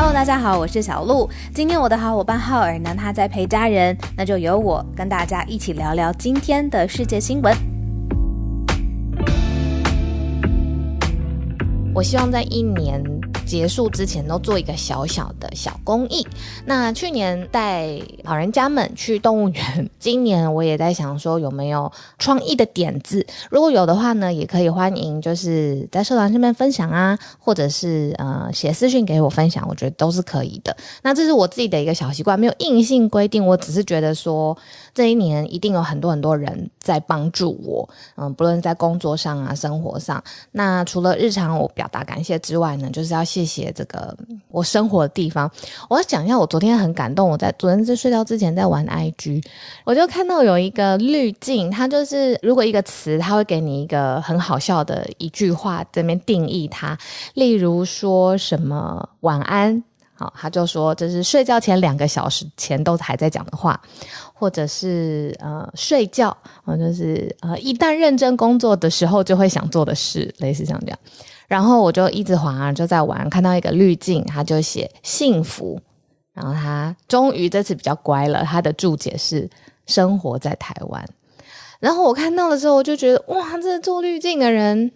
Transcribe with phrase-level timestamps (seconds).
[0.00, 1.28] Hello，大家好，我是小鹿。
[1.52, 7.52] 今天我的好伙伴浩尔呢，他在陪家人，那就由我跟大家一起聊聊今天的世界新闻。
[11.92, 13.02] 我希望在一年
[13.48, 16.24] 结束之前都做一个小小的小公益。
[16.66, 23.26] 那去年带老人家们去动物园，今年我也在想说有没有创意的点子。
[23.50, 30.76] 如果有的话呢，也可以欢迎就是在社团上面分享啊，或者是呃写私讯给我分享，我觉得都是可以的。
[31.02, 34.56] 那这是我自己的一个小习惯，没有硬性规定，我只是觉得说
[34.98, 40.20] 这一年一定有很多很多人在帮助我，嗯，不论在工作上啊，生活上。
[40.50, 43.24] 那除了日常我表达感谢之外呢，就是要。
[43.28, 44.16] 谢谢这个
[44.48, 45.50] 我生活的地方。
[45.90, 47.28] 我要讲一下，我昨天很感动。
[47.28, 49.44] 我在昨天在睡觉之前在玩 IG，
[49.84, 56.96] 我就看到有一个滤镜，它就是如果一个词，它会给你一个很好笑的一句话，这边定义它。
[57.34, 59.84] 例如说什么晚安，
[60.18, 63.80] 好，他就说这是睡觉前两个小时前都还在讲的话，
[64.34, 70.98] 或者是呃睡觉，就是呃一旦认真工作的时候就会想做的事，类似像这样。
[71.46, 75.80] 然后我就一直滑，就在玩，看到一个滤镜，他就写幸福。
[76.34, 79.48] 然后他终于这次比较乖了，他的注解是
[79.86, 81.04] 生活在台湾。
[81.78, 84.90] 然后我看到的时候，我就觉得哇，这做滤镜的人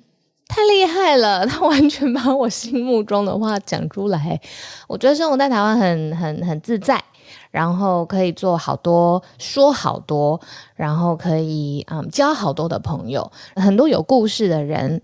[0.54, 4.38] 太厉害了， 他完全把我心目中的话讲出来。
[4.86, 7.02] 我觉得生活在台湾很很很自在，
[7.50, 10.38] 然后可以做好多，说好多，
[10.76, 15.00] 然后可以嗯交好多的朋友，很多有故事的人。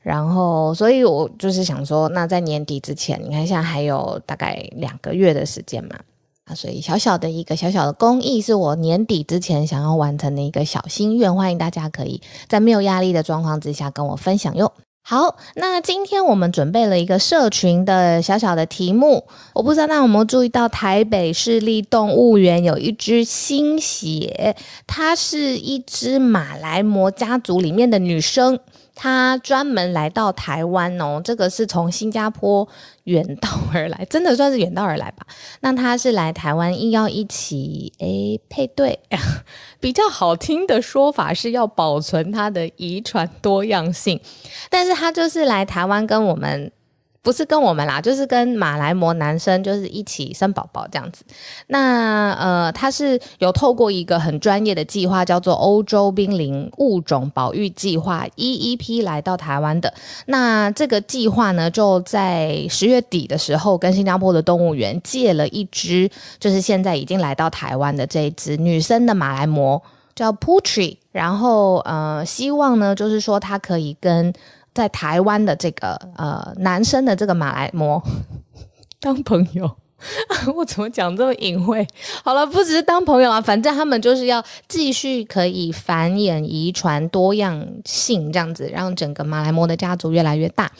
[0.00, 5.96] 然后，所以我就是想说，那在年底之前，你看现在还有大概两个月的时间嘛，
[6.44, 14.72] 啊，所以小小的一个小小的公益，是我年底之前想要完成的一个小心愿，欢迎大家可以在没有压力的状况之下跟我分享哟。
[15.10, 24.54] 好，那今天我们准备了一个社群的小小的题目，我不知道大家有没有注意到，台北市立动物园有一只新血，
[24.86, 28.60] 它是一只马来貘家族里面的女生。
[29.00, 32.68] 他专门来到台湾哦，这个是从新加坡
[33.04, 35.24] 远道而来， 真的算是远道而来吧。
[35.60, 38.98] 那他是来台湾，硬要一起诶配对，
[39.78, 44.20] 比较好听的说法是要保存他的遗传多样性，
[44.68, 46.72] 但是他就是来台湾跟我们。
[47.20, 51.24] 不是跟我们啦，就是跟马来貘男生，就是一起生宝宝这样子。
[51.66, 59.92] 那呃，他是有透过一个很专业的计划，叫做欧洲濒临物种保育计划 （EEP） 来到台湾的。
[60.26, 66.08] 那这个计划呢，就在十月底的时候，跟新加坡的动物园借了一只，
[66.38, 69.82] 就是现在已经来到台湾的这一只女生的马来貘，
[70.14, 70.96] 叫 Putri。
[71.12, 74.32] 然后呃，希望呢，就是说它可以跟。
[74.78, 78.00] 在台湾的这个呃男生的这个马来貘
[79.02, 79.68] 当朋友，
[80.54, 81.84] 我怎么讲这么隐晦？
[82.22, 90.70] 好了，不只是当朋友啊，反正他们就是要继续可以繁衍遗传多样性这样子，让整个马来貘的家族越来越大。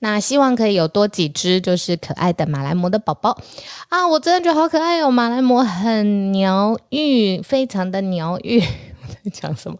[0.00, 3.38] 那希望可以有多几只就是可爱的马来貘的宝宝
[3.88, 4.06] 啊！
[4.06, 8.62] 我真的觉得好可爱哦，马来貘很疗愈，非常的疗愈。
[9.32, 9.78] 讲什么？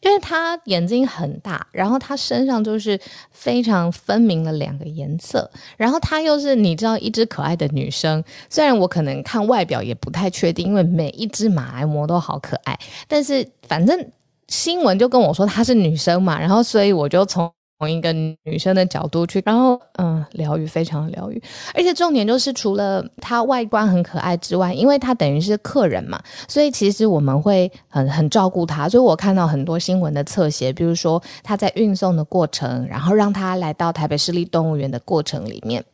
[0.00, 2.98] 因为他眼睛很大，然后他身上就是
[3.30, 8.22] 非常分明的两个颜色，然后他又是你知道一只可爱的女生。
[8.48, 14.10] 虽然我可能看外表也不太确定，因为每一只马来貘都好可爱，但是反正
[14.48, 17.50] 新闻就跟我说她是女生嘛，然后所以我就从。
[17.78, 21.42] 从一个女生的角度去，然后嗯，疗愈非常疗愈，
[21.74, 28.88] 而且重点就是除了她外观很可爱之外，因为她等于是客人嘛，所以其实我们会很很照顾她。
[28.88, 35.84] 所以我看到很多新闻的侧写，比如说她在运送的过程，然后让她来到台北市立动物园的过程里面，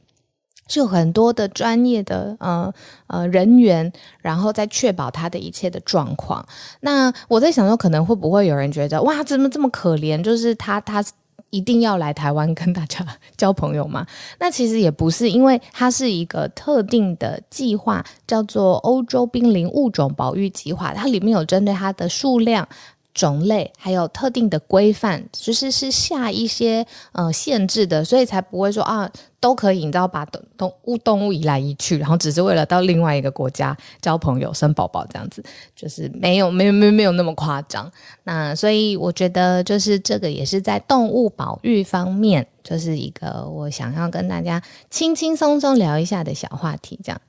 [0.69, 2.73] 就很多的专业的呃
[3.09, 6.47] 呃人员，然后在确保她的一切的状况。
[6.79, 10.23] 那我在想说，可能会不会有人觉得哇，怎么这么可怜？
[10.23, 11.05] 就是她她。
[11.53, 14.07] 一定要来台湾跟大家 交朋友吗？
[14.41, 22.67] 那其实也不是，因为它是一个特定的计划，叫做欧洲濒临物种保育计划，它里面有针对它的数量。
[23.15, 35.45] 种类还有特定的规范，就是是下一些呃限制的，所以才不会说啊都可以，你知道把动动物动物移来移去，然后只是为了到另外一个国家交朋友、生宝宝这样子，
[35.77, 37.91] 就是没有没有没有没有那么夸张。
[38.25, 46.99] 那所以我觉得就是这个也是在动物保育方面，就是一个我想要跟大家轻轻松松聊一下的小话题。
[47.05, 47.21] 这样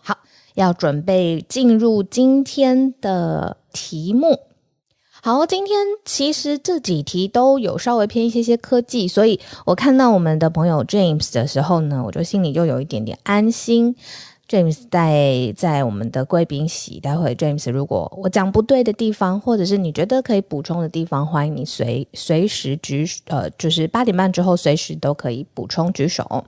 [0.00, 0.18] 好，
[0.54, 4.38] 要准备进入今天的题目。
[5.24, 13.94] 好，今天其实这几题都有稍微偏一些些科技，所以我看到我们的朋友 James 的时候呢，我就心里就有一点点安心。
[14.48, 26.44] James 在在我们的贵宾席，待会 James 如果我讲不对的地方，或者是你觉得可以补充的地方，欢迎你随随时举，呃，就是八点半之后随时都可以补充举手。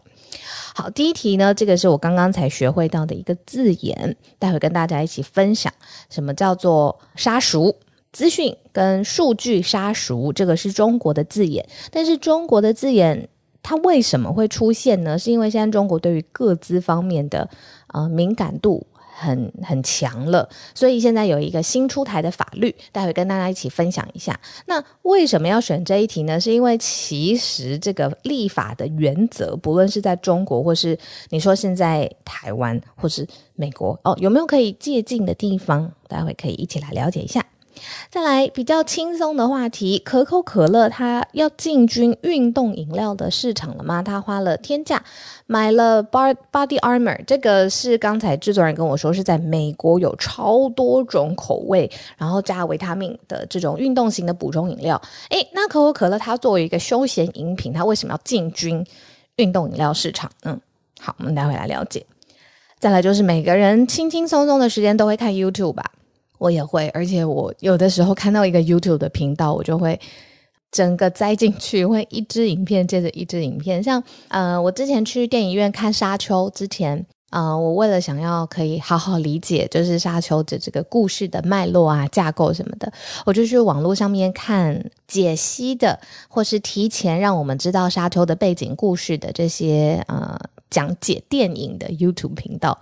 [0.75, 5.73] 好，第一题呢，这个是我刚刚才学会到的一个字眼，待会跟大家一起分享，
[6.11, 7.77] 什么叫做杀熟。
[8.15, 13.29] 资讯跟数据杀熟，这个是中国的字眼，但是中国的字眼
[13.61, 15.19] 它为什么会出现呢？
[15.19, 17.51] 是因为现在中国对于个资方面的
[17.89, 24.39] 呃敏感度很很强了，所以现在有一个新出台的法律，待会跟大家一起分享一下。
[24.67, 26.39] 那为什么要选这一题呢？
[26.39, 30.97] 是因为其实这个立法的原则，不论是在中国，或是
[31.31, 33.27] 你说现在台湾，或是
[33.57, 35.91] 美国，哦，有没有可以借鉴的地方？
[36.07, 37.45] 待会可以一起来了解一下。
[38.11, 44.03] 再来比较轻松的话题，可口可乐它要进军运动饮料的市场了吗？
[44.03, 45.03] 它花了天价
[45.47, 55.01] 买了 Body Armor，这个是刚才制作人跟我说是在美国有超多种口味，然后加维他命的这种运动型的补充饮料。
[55.31, 58.87] 诶，那可口可乐它作为一个休闲饮品，它为什么要进军
[59.37, 60.31] 运动饮料市场？
[60.45, 60.61] 嗯，
[61.01, 62.07] 好，我们待会来了解。
[62.79, 65.91] 再来就是每个人轻轻松松的时间都会看 YouTube 吧。
[66.45, 69.99] 我也会，而且我有的时候看到一个 YouTube 的频道，我就会
[70.71, 73.83] 整个栽进去，会一支影片接着一支影片。
[73.83, 82.93] 像呃，我之前去电影院看《沙丘》之前，呃，我为了想要可以好好理解，就是《沙丘》的这个故事的脉络啊、架构什么的，
[83.25, 85.99] 我就去网络上面看解析的，
[86.29, 90.39] 或是提前让我们知道《沙丘》的背景故事的这些呃。
[90.75, 92.77] 讲解电影的 YouTube 频道，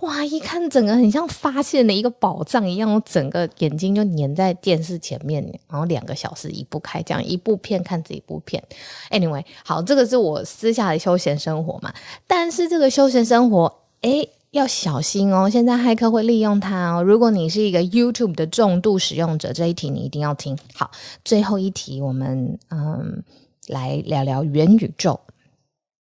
[0.00, 0.24] 哇！
[0.24, 8.64] 一看整个很像发现了一个宝藏一样，我整个眼睛就粘在电视前面，然后两个小时移不开，这样一部片看这一部片。
[9.10, 11.92] Anyway，好，这个是我私下的休闲生活嘛。
[12.26, 15.50] 但是这个休闲生活，诶，要小心哦。
[15.50, 17.02] 现在骇客会利用它哦。
[17.02, 20.90] 如果你是一个 YouTube 的重度使用者，这一题你一定要听好。
[21.22, 23.22] 最后一题，我们嗯
[23.68, 25.20] 来聊聊元宇宙。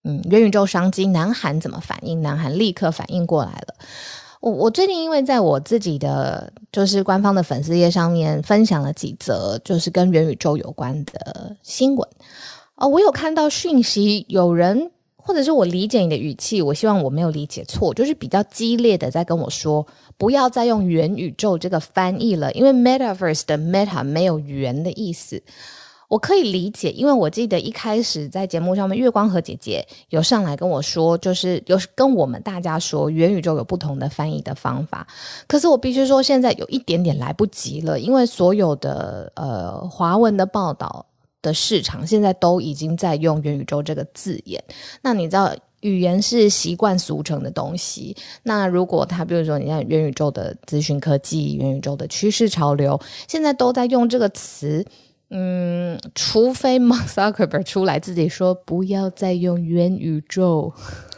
[0.03, 2.21] 嗯，元宇宙商机，南韩怎么反应？
[2.21, 3.75] 南韩立刻反应过来了。
[4.39, 12.09] 我我最近因为在我自己的就是官方的粉丝页上面分享了几则就是跟元宇宙有关的新闻
[12.73, 19.85] 哦，我有看到讯息，有人或者是我理解你的语气，我希望我没有理解错，就是比较激烈的在跟我说，
[20.17, 25.43] 不要再用元宇宙这个翻译了，因为 Metaverse 的 Meta 没有元的意思。
[26.11, 35.07] 我可以理解，因为我记得一开始在节目上面，月光和姐姐有上来跟我说，就是有跟我们大家说元宇宙有不同的翻译的方法。
[35.47, 41.05] 可是我必须说，现在有一点点来不及了，因为所有的呃华文的报道
[41.41, 44.61] 的市场现在都已经在用元宇宙这个字眼。
[45.01, 48.13] 那你知道，语言是习惯俗成的东西。
[48.43, 52.99] 那如果他比如说，你看元宇宙的资讯科技、元宇宙的趋势潮流，
[53.29, 54.85] 现在都在用这个词。
[55.31, 60.73] 嗯，除非 Mark Zuckerberg 出来自己说不要再用元宇宙，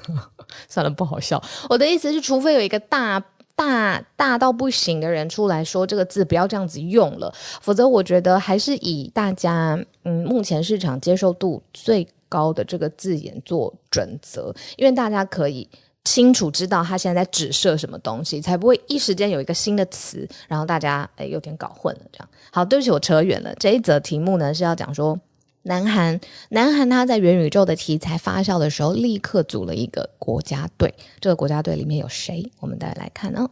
[0.69, 1.43] 算了，不好笑。
[1.67, 3.23] 我的意思是，除非有一个大
[3.55, 15.67] 大大到不行的人出来说这个字不要这样子用了，否则我觉得还是以大家嗯目前市场接受度最高的这个字眼做准则，因为大家可以。
[16.05, 22.01] 清楚知道他现在在指涉什么东西，才不会一时间有一个新的词，然后大家诶有点搞混了。
[22.11, 23.55] 这样好，对不起，我扯远了。
[23.55, 25.19] 这一则题目呢是要讲说，
[25.63, 26.19] 南韩
[26.49, 30.93] 南韩他在元宇宙的题材发酵的时候，立刻组了一个国家队。
[31.19, 32.51] 这个国家队里面有谁？
[32.59, 33.49] 我们再来看哦。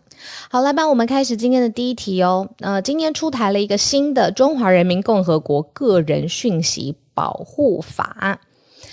[0.51, 2.47] 好，来吧，我们开始今天的第一题哦。
[2.59, 8.37] 呃，今天出台了一个新的《中华人民共和国个人讯息保护法》。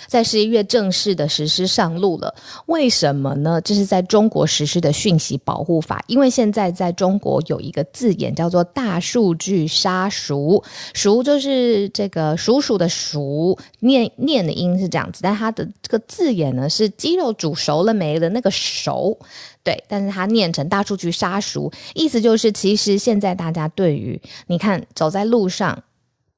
[0.09, 2.33] 在十一月正式的实施上路了，
[2.65, 3.61] 为什么呢？
[3.61, 10.63] 这是在中国实施的讯息保护法，因为现在在中国有一个字眼叫做“大数据杀熟”，
[10.95, 19.15] 熟就是这个鼠鼠的熟，念念的音是这样子，但它的这个字眼呢是鸡肉煮熟了没的那个熟，
[19.63, 25.83] 对，但是它念成“大数据杀熟”，意思就是其实现在大家对于你看走在路上。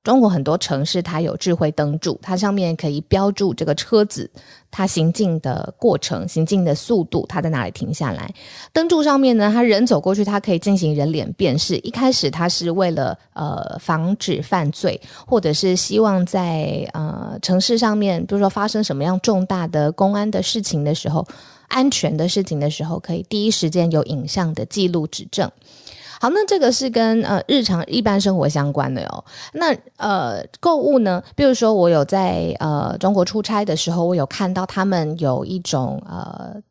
[0.04, 4.28] 中国很多城市，它有智慧灯柱，它上面可以标注这个车子
[4.72, 8.34] 它行进的过程、行进的速度，它在哪里停下来。
[8.74, 11.78] 灯柱上面呢，它人走过去，它可以进行人脸辨识。
[11.78, 21.24] 一开始它是为了呃防止犯罪，或者是希望在呃城市上面，比如说发生什么样重大的公安的事情的时候、
[21.68, 25.52] 安全的事情的时候，可以第一时间有影像的记录指证。
[26.22, 29.26] 好，那这个是跟呃日常一般生活相关的哦。
[29.54, 36.62] 那呃购物呢，比如说我有在呃中国出差的时候，我有看到他们有一种呃。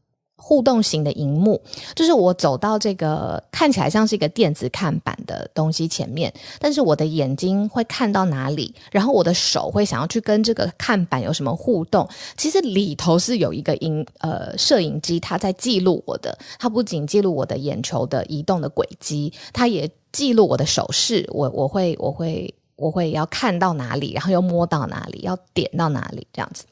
[0.40, 1.60] 互动型的荧幕，
[1.94, 12.08] 就是我走到这个看起来像是一个电子看板的东西前面，但是我的眼睛会看到哪里，然后我的手会想要去跟这个看板有什么互动。
[12.36, 16.36] 其实里头是有一个影呃摄影机，它在记录我的。
[16.58, 21.28] 它不仅记录我的眼球的移动的轨迹，它也记录我的手势。
[21.32, 26.64] 我我会我会我会要看到哪里，然后又摸到哪里，要点到哪里，这样子。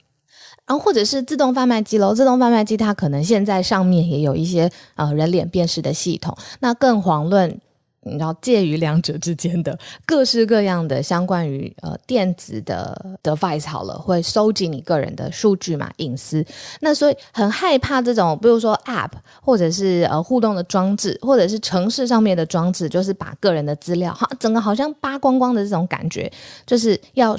[0.69, 7.59] 然后或者是自动贩卖机喽，自动贩卖机它可能现在上面也有一些呃人脸辨识的系统，那更遑论
[8.03, 16.45] 你知道介于两者之间的各式各样的相关于呃电子的 device 好了，会收集你个人的数据嘛，隐私。
[16.81, 19.11] 那所以很害怕这种，比如说 app
[19.43, 26.31] 或者是呃互动的装置，或者是城市上面的装置，就是把个人的资料哈，整个好像扒光光的这种感觉，
[26.67, 27.35] 就是要。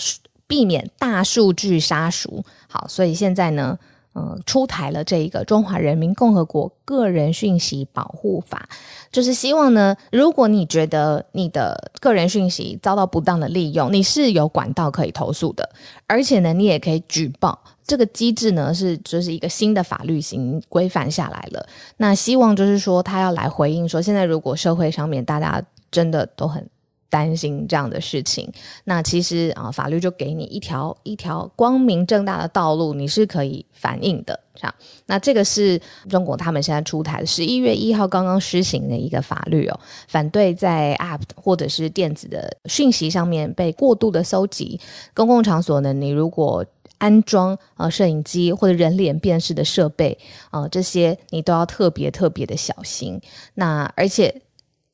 [0.49, 3.75] 避免大数据杀熟，好，所以现在呢，
[4.13, 8.69] 嗯、呃，出台了这一个《中华人民共和国个人讯息保护法》，
[9.11, 15.67] 就是希望呢，如果你觉得你的个人讯息遭到不当的利用，你是有管道可以投诉的，
[16.05, 17.59] 而且呢，你也可以举报。
[17.83, 21.65] 这个机制呢，是就是一个新的法律型规范下来了。
[21.97, 25.59] 那希望就是说，他要来回应说，现在如果社会上面大家
[25.89, 26.63] 真的都很。
[27.09, 28.51] 担心这样的事情，
[28.83, 34.39] 那其实啊，法律就给你一条一条光明正大的道路，你是可以反映的。
[34.53, 34.75] 这样，
[35.05, 44.79] 那这个是中国他们现在出台十一月一号刚刚施行的一个法律哦，反对在 App 或者是电子的讯息上面被过度的搜集。
[45.13, 46.65] 公共场所呢，你如果
[46.97, 50.17] 安装呃摄影机或者人脸辨识的设备
[50.51, 53.19] 啊，呃，这些你都要特别特别的小心。
[53.55, 54.41] 那而且。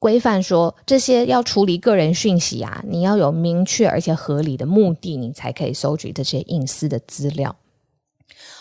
[0.05, 7.55] 规范说，这些要处理个人讯息啊，你要有明确而且合理的目的，你才可以收取这些隐私的资料。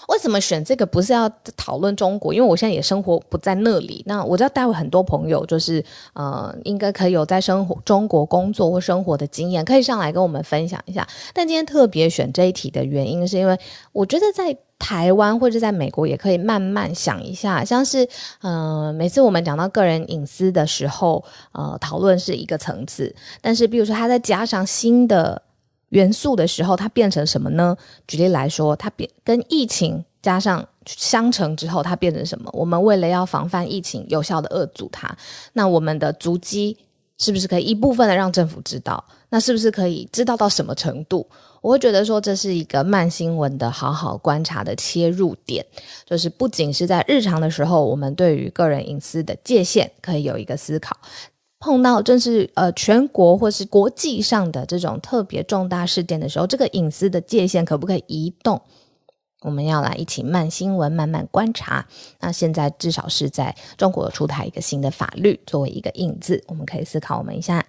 [0.08, 0.86] 为什么选这个？
[0.86, 4.02] 不是要讨论中国，因为我现在也生活不在那里。
[4.06, 5.84] 那我知道待会很多朋友就是
[6.14, 11.06] 呃，应该可以有在生活中国工作或生活的经验，可以上来跟我们分享一下。
[11.34, 13.58] 但今天特别选这一题的原因，是因为
[13.92, 14.56] 我觉得在。
[14.78, 18.06] 台湾或者在美国也可以慢慢想一下，像是
[18.42, 25.40] 呃，每次我们讲到个人隐私的时候，呃，讨论是一个层次，但是比如说它再加上新的
[25.90, 27.76] 元素的时候，它变成什么呢？
[28.06, 32.50] 举例来说，它变跟疫情加上相乘之后，它变成什么？
[32.52, 35.16] 我们为了要防范疫情，有效的遏阻它，
[35.52, 36.76] 那我们的足迹
[37.18, 39.02] 是不是可以一部分的让政府知道？
[39.30, 41.26] 那是不是可以知道到什么程度？
[41.64, 45.64] 我会觉得说，这是一个慢新闻的好好观察的切入点，
[46.04, 50.94] 就是不仅是在日常的时候，我们对于个人隐私的界限可以有一个思考；
[51.58, 58.60] 碰到正是呃全国或是国际上的这种特别重大事件的时候，这个隐私的界限可不可以移动？
[59.40, 61.86] 我们要来一起慢新闻，慢慢观察。
[62.20, 67.64] 那现在至少是在中国出台一个新的法律作为一个引子，我们可以思考我们一下。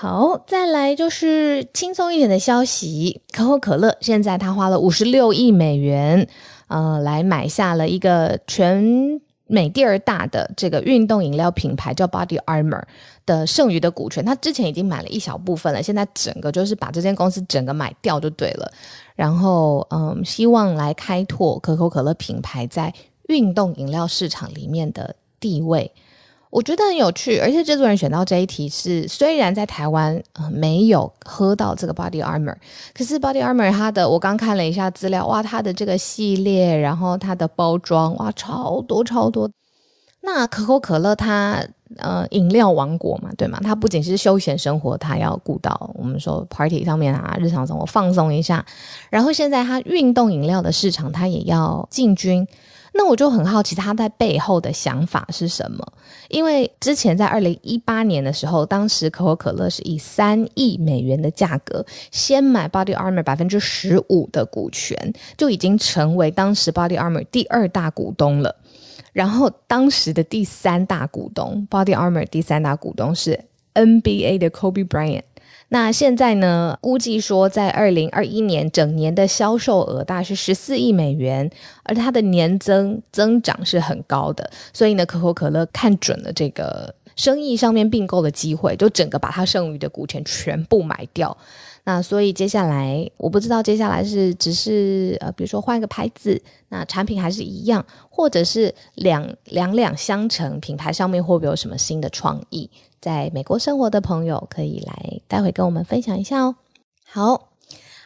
[0.00, 3.20] 好，再来就是轻松一点的消息。
[3.32, 6.28] 可口可乐现在他花了五十六亿美元，
[6.68, 12.84] 呃，来买下了一个全美第二大的这个运动饮料品牌，叫 Body Armor
[13.26, 14.24] 的剩余的股权。
[14.24, 18.70] 他之前已经买了一小部分了，现在整个就是把这间公司整个买掉就对了。
[19.16, 22.94] 然后，嗯，希望来开拓可口可乐品牌在
[23.26, 25.92] 运动饮料市场里面的地位。
[26.50, 32.54] 我觉得很有趣，而且制作人选到这一题是，虽然在台湾呃没有喝到这个 Body Armor，
[32.94, 39.50] 可是 Body Armor 它的我刚看了一下资料，哇，它的这个系列，然后它的包装，哇，超多超多。
[40.20, 41.62] 那可口可乐它
[41.96, 43.60] 呃饮料王国嘛，对吗？
[43.62, 48.64] 它不仅是休闲生活，它要顾到我们说 Party 上面啊，日常生活放松一下，
[49.10, 52.46] 然后现在它运动饮料的市场它也要进军。
[52.94, 55.86] 那我就很好奇他在背后的想法是什么？
[56.28, 68.56] 因为之前在二零一八年的时候，当时可口可乐是以三亿美元的价格先买 Body Armor 百分之十五的股权，就已经成为当时 Body Armor 第二大股东了。
[69.12, 73.38] 然后当时的第三大股东 Body Armor 第三大股东是
[73.74, 75.22] NBA 的 Kobe Bryant。
[75.70, 76.78] 那现在呢？
[76.80, 81.50] 估计说，在二零二一年整年的销售额大概是十四亿美元，
[81.82, 84.50] 而它的年增增长是很高的。
[84.72, 91.36] 所以呢，可口可乐看准了这个生意上面并购的机会，就整个把它剩余的股权全部买掉。
[91.88, 102.70] 那所以接下来我不知道接下来是只是呃，比如说换一个牌子，那产品还是一样，或者是两两两相乘，品牌上面会不会有什么新的创意？
[103.00, 106.56] 在美国生活的朋友可以来待会跟我们分享一下哦。
[107.06, 107.48] 好，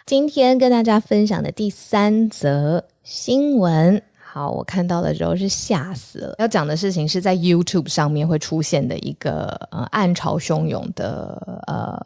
[0.06, 4.00] 今天跟大家分享的第三则新闻。
[4.34, 6.34] 好，我看到的时候是吓死了。
[6.38, 12.00] 要讲的事情是在 YouTube 上面会出现的一个呃暗潮汹涌的呃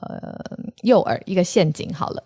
[0.83, 1.89] 诱饵，一个陷阱。
[1.95, 2.23] 好了，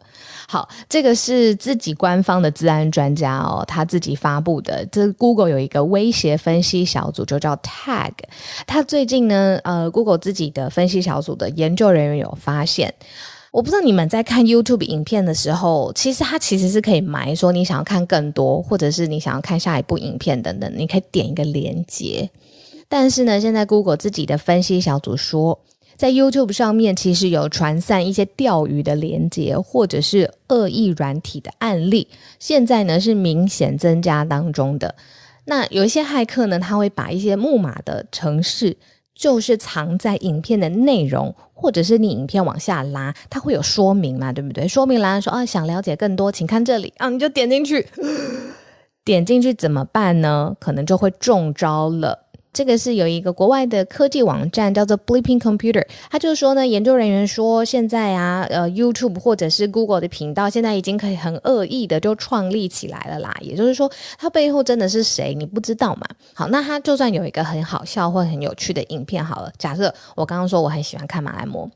[0.48, 4.86] 好，这个是自己官方的治安专家哦，他自己发布的。
[4.86, 8.12] 这 Google 有一个威胁分析小组，就叫 Tag。
[8.66, 12.94] 他最近呢，呃，Google 自己的分析小组的研究人员有发现。
[13.52, 22.30] 我不知道你们在看 YouTube 影片的时候，其实它其实是可以埋说你想要看更多，或者是你想要看下一部影片等等，你可以点一个连接。
[22.88, 25.58] 但是呢，现在 Google 自己的分析小组说，
[25.96, 32.06] 在 YouTube 上面其实有传散一些钓鱼的连接，或者是恶意软体的案例，
[32.38, 34.94] 现在呢是明显增加当中的。
[35.46, 38.76] 那有一些骇客呢，他会把一些木马的城市。
[39.14, 44.66] 就是藏在影片的内容，或者是你影片往下拉，它会有说明嘛，对不对？
[44.66, 47.86] 说明栏说啊，想了解更多，请看这里啊，你就点进去，
[49.04, 50.54] 点进去怎么办呢？
[50.58, 52.29] 可能就会中招了。
[52.52, 63.34] 这个是有一个国外的科技网站叫做 Bleeping Computer，他就是说呢，研究人员说现在啊，呃，YouTube 或者是 Google 的频道现在已经可以很恶意的就创立起来了啦。
[63.40, 66.06] 也就是说，它背后真的是谁，你不知道嘛？
[66.34, 71.70] 好，那它就算有一个很好笑或很有趣的影片好了，假设我刚刚说我很喜欢看马来貘。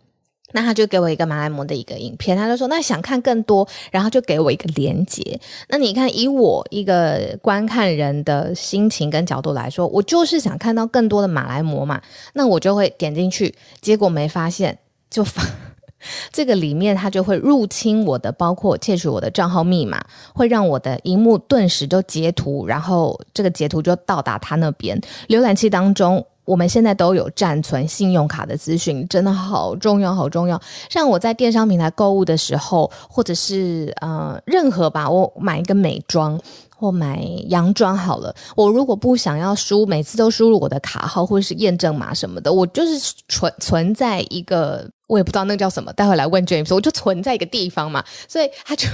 [0.55, 5.41] 那他就给我一个马来貘的一个影片，他就说，那想看更多，然后就给我一个连接。
[5.69, 12.01] 那你看，以我一个观看人的心情跟角度来说，我就是想看到更多的马来貘嘛，
[12.35, 14.79] 那我就会点进去，结果没发现，
[15.11, 15.43] 就发
[16.31, 26.25] 这个里面它就会入侵我的，包括窃取我的账号密码，会让我的荧幕顿时就截图，然后这个截图就到达他那边浏览器当中。
[26.45, 30.61] 我们现在都有暂存信用卡的资讯，真的好重要，好重要。
[30.89, 36.41] 像我在电商平台购物的时候，或者是呃任何吧，我买一个美妆
[36.77, 44.89] 或买洋装好了，我如果不想要输，每次都输入我的卡号或者是验证码什么的，我就是存存在一个。
[45.07, 48.89] 我也不知道那个叫什么，待会来问 James，我就存在一个地方嘛，所以他就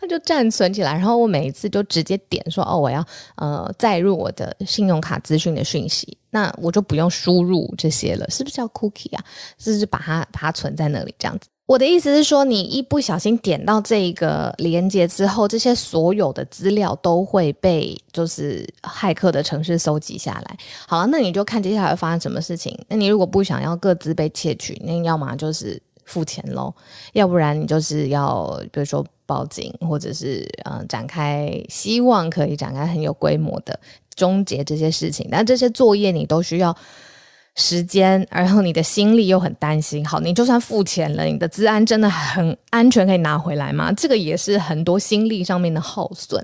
[0.00, 3.04] 他就暂存起来，然后我每一次就直接点说哦，我要
[3.36, 9.24] 呃载入我的信用卡资讯的讯息，那我就不用输入这些了，是不是叫 cookie 啊？
[9.58, 11.48] 是不是把它把它存在那里这样子。
[11.68, 20.56] 我的意思是说，你一不小心点到这个连接之后，这些所有的资料都会被就是骇客的程式收集下来。
[20.86, 22.74] 好了，那你就看接下来会发生什么事情。
[22.88, 26.74] 那你如果不想要各自被窃取，那要么就是付钱喽，
[27.12, 33.78] 要不然你就是要比如说报警，或者是嗯、展开，希望可以展开很有规模的
[34.14, 35.28] 终结这些事情。
[35.30, 36.74] 但这些作业你都需要。
[37.58, 40.06] 时间，然后你的心力又很担心。
[40.06, 43.92] 好，你就算付钱了，你的资安真的很安全，可以拿回来吗？
[43.92, 46.42] 这个也是很多心力上面的耗损，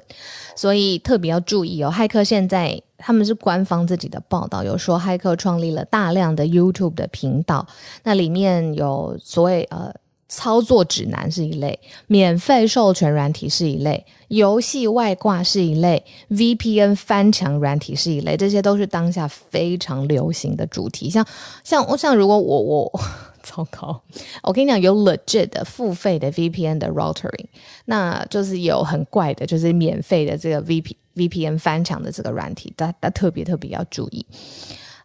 [0.56, 1.90] 所以特别要注意哦。
[1.90, 7.66] 骇客现在他们是官方自己的报道，有说骇客创立了大量的 YouTube 的频道，
[8.02, 9.94] 那里面有所谓呃。
[10.28, 21.10] 操作指南是一类，免费授权软体是一类，游戏外挂是一类，VPN 翻墙软体是一类，这些都是当下非常流行的主题。
[21.10, 21.24] 像
[21.62, 23.00] 像我像如果我我
[23.44, 24.00] 糟糕，
[24.42, 27.44] 我跟你讲，有 legit 的付费的 VPN 的 routing，
[27.84, 34.24] 那就是有很怪的，就是免费的这个 VP VPN 翻墙的这个软体，大家特别特别要注意。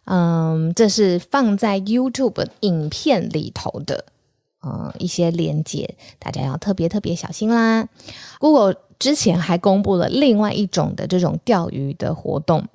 [0.06, 4.06] 嗯，这是放在 YouTube 影片里头的。
[4.62, 7.88] 嗯，一些连接，大家要特别特别小心啦。
[8.38, 12.66] Google 之前还公布了另外一种的这种钓鱼的活动，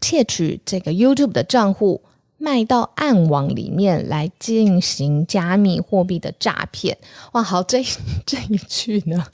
[0.00, 2.02] 窃取这个 YouTube 的账户，
[2.36, 6.98] 卖到暗网里面来进行加密货币的诈骗。
[7.32, 7.82] 哇，好，这
[8.26, 9.26] 这一句呢？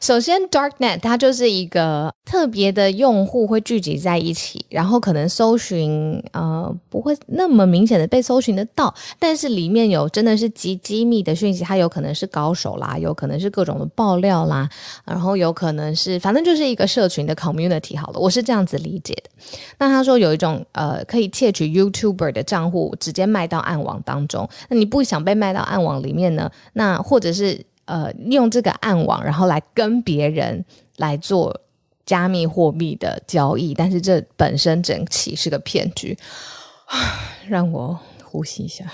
[0.00, 14.68] 首先，Darknet 它就是一个特别的用户会聚集在一起，然后可能搜寻呃不会那么明显的被搜寻得到，但是里面有真的是极机密的讯息，它有可能是高手啦，有可能是各种的爆料啦，
[15.04, 19.30] 然后有可能是反正就是一个社群的 community 好了，我是这样子理解的。
[19.78, 26.50] 那他说有一种呃可以窃取 YouTuber 的账户，直接卖到暗网当中，那你不想被卖到暗网里面呢？
[26.72, 27.64] 那或者是。
[27.88, 30.64] 呃，用这个暗网，然后来跟别人
[30.98, 31.62] 来做
[32.06, 36.16] 加密货币的交易，但是这本身整起是个骗局，
[37.48, 38.84] 让我呼吸一下，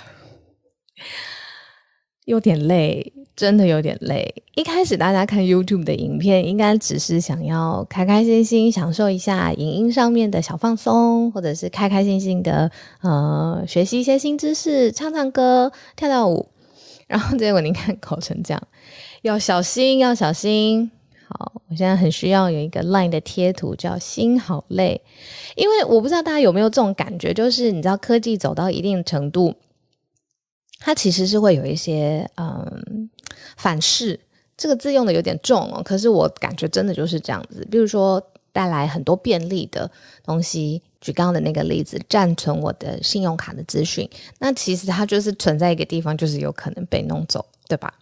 [2.24, 3.12] 有点累。
[3.36, 4.32] 真的有点累。
[4.54, 16.48] 一开始大家看 YouTube 的影片，应该只是想要开开心心享受一下影音上面的小放松，或者是开开心心的呃学习一些新知识、唱唱歌、跳跳舞。
[17.06, 18.62] 然后结果你看搞成这样，
[19.22, 20.90] 要小心，要小心。
[21.26, 25.00] 好，我现在很需要有一个 Line 的贴图，叫“心好累”，
[25.56, 29.54] 因为我不知道大家有没有这种感觉，就是你知道科技走到一定程度，
[30.80, 33.08] 它其实是会有一些嗯
[33.56, 34.20] 反噬，
[34.56, 37.66] 这个字用的有点重哦，可是我感觉真的就是这样子。
[37.70, 39.90] 比如说带来很多便利的
[40.22, 47.92] 东西，举刚刚的那个例子，暂存我的信用卡的资讯，那其实它就是存在一个地方，就是有可能被弄走，对吧？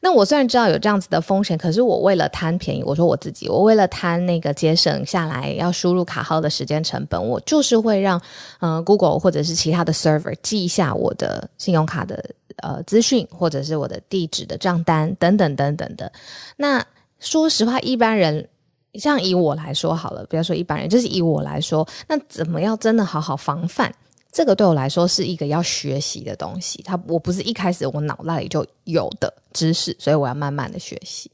[0.00, 8.20] 那我虽然知道有这样子的风险，可是我为了贪便宜，我说我自己，我为了贪那个节省下来要输入卡号的时间成本，我就是会让
[8.60, 12.24] 呃 Google 或者是其他的 server 记一下我的信用卡的
[12.62, 16.10] 呃资讯，或者是我的地址的账单等等等等的。
[16.56, 16.82] 那
[17.18, 18.48] 说实话，一般人
[18.98, 23.92] 像以我来说好了，不要说一般人，就是以我来说，那怎么要真的好好防范？
[24.32, 31.30] 这个对我来说是一个要学习的东西，它我不是一开始我脑袋里就有的知识，所以我要慢慢的学习。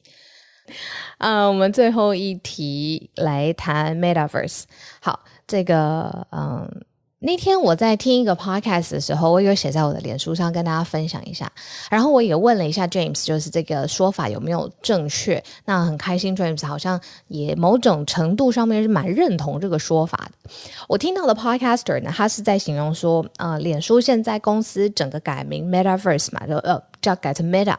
[1.18, 4.62] 啊、我们最后一题来谈 Metaverse。
[5.00, 6.82] 好，这个嗯。
[7.24, 11.50] 那天我在听一个 podcast 的时候，我有写在我的脸书上跟大家分享一下，
[11.88, 15.42] 然后我也问了一下 James，就是这个说法有没有正确？
[15.64, 20.50] 那很开心，James 好像也某种程度上面是蛮认同这个说法的。
[20.88, 26.82] 我听到的 podcaster 呢，他是在形容说，呃，脸书现在公司整个改名 Metaverse 嘛，就呃。
[27.02, 27.76] 叫改成 Meta，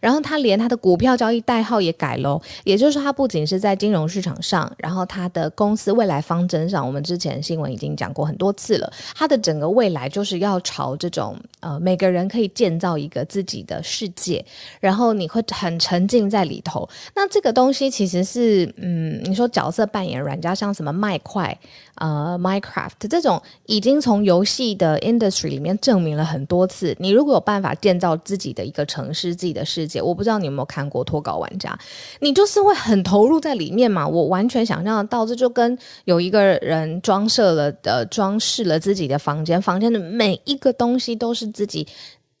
[0.00, 14.44] 然后他连他的股票交易代号也改了，也就是说，他不仅是在金融市场上，然后他的公司未来方针上，我们之前新闻已经讲过很多次了，他的整个未来就是要朝这种呃，每个人可以建造一个自己的世界，
[14.78, 16.86] 然后你会很沉浸在里头。
[17.14, 21.58] 那这个东西其实是，嗯，你说角色扮演软件，像什么麦块。
[21.98, 31.78] 呃，Minecraft 这种已经从游戏的 industry 里面证明了很多次，你如果有办法建造自己的一个城市、自己的世界，我不知道你有没有看过脱稿玩家，
[32.20, 34.06] 你就是会很投入在里面嘛。
[34.06, 41.86] 我完全想象得到，这就跟有一个人装设了呃装饰了自己的房间，房间的每一个东西都是自己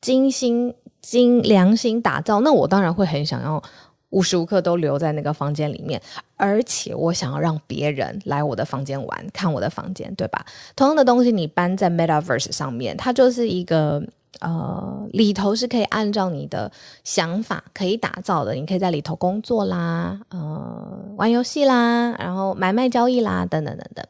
[0.00, 3.62] 精心精良心打造，那我当然会很想要。
[4.10, 6.00] 无时无刻都留在那个房间里面，
[6.36, 10.46] 而且我想要让别人来我的房间玩，看我的房间，对吧？
[10.76, 14.00] 同样的东西你搬在 Metaverse 上面，它就是一个
[14.40, 16.70] 呃，里头是可以按照你的
[17.04, 24.04] 想法可以打造的，你可以在里头工作啦，呃，玩游戏啦，然后买卖交易啦，等等等等。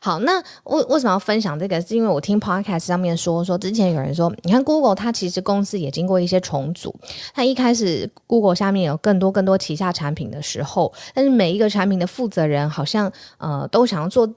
[0.00, 1.80] 好，那为为什么要分享这个？
[1.80, 6.94] 是因为我听 podcast 上面说，说之前有人说，你看 Google 它其实公司也经过一些重组，
[7.34, 14.32] 它一开始 Google 下面有更多更多旗下产品的时候，但是每一个产品的负责人好像呃都想要做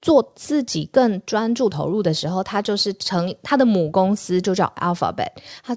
[0.00, 5.32] 做自己更专注投入的时候，他就是成他的母公司就叫 Alphabet，
[5.62, 5.76] 他。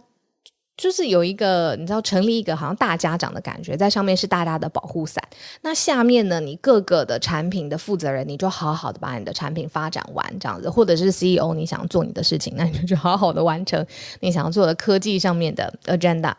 [0.82, 5.22] 就是有一个，你知道，成立一个好像大家长的感觉，在上面是大家的保护伞。
[5.60, 13.86] 那下面呢，你各个的产品的负责人，你就好好的把你的产品发展完，这样子，或者是 CEO，你想做你的事情，那你就好好的完成
[14.22, 16.34] 你想要做的科技上面的 agenda。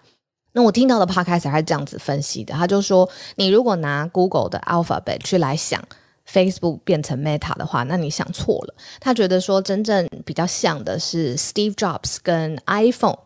[0.55, 5.85] 那我听到的 podcast 还是这样子分析的，他就说，你如果拿 Google 的 Alphabet 去来想
[6.33, 8.75] Facebook 变成 Meta 的话，那你想错了。
[9.01, 13.19] 他觉得说，真正比较像的是 Steve Jobs 跟 iPhone。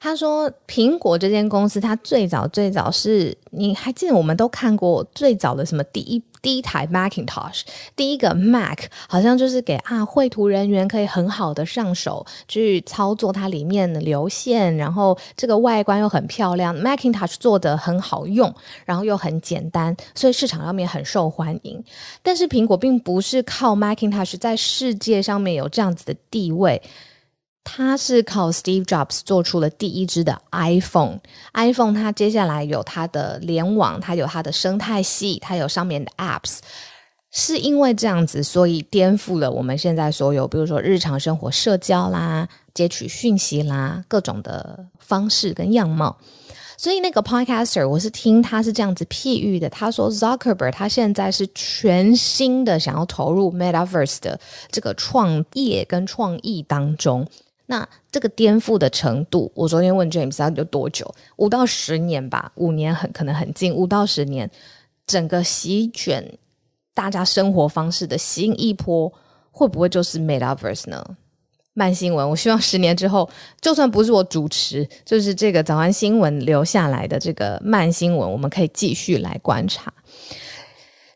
[0.00, 7.60] 他说：“苹果这间公司，它最早最早是，你还记得我们都看过最早的什么第一第一台 Macintosh，
[7.94, 18.50] 第一个 Mac，好像就是给啊绘图人员可以很好的上手去操作它里面的流线，然后这个外观又很漂亮，Macintosh 做得很好用，
[18.86, 21.84] 然后又很简单，所以市场上面很受欢迎。
[22.22, 26.80] 但是苹果并不是靠 Macintosh 在世界上面有这样子的地位。”
[27.70, 31.20] 它是靠 Steve Jobs 做出了第一支的 iPhone。
[31.52, 36.60] iPhone 它接下来有它的联网，它有它的生态系，它有上面的 Apps。
[37.30, 46.16] 是因为这样子，所以颠覆了我们现在所有，比如说日常生活、社交啦、截取讯息啦，各种的方式跟样貌。
[46.78, 49.68] 所以那个 Podcaster，我是听他是这样子譬喻的。
[49.68, 57.26] 他说，Zuckerberg 他现在是全新的想要投入 Metaverse 的这个创业跟创意当中。
[57.70, 61.14] 那这个颠覆的程度，我昨天问 James，他有多久？
[61.36, 64.50] 五到十年吧，五年很可能很近，五到十年，
[65.06, 66.38] 整个席卷
[66.94, 69.12] 大家生活方式的新一波，
[69.50, 71.04] 会不会就是 Metaverse 呢
[71.74, 72.30] 慢新闻。
[72.30, 73.28] 我希望十年之后，
[73.60, 79.92] 就算不是我主持，就是这个早安新闻留下来的这个慢新闻，我们可以继续来观察。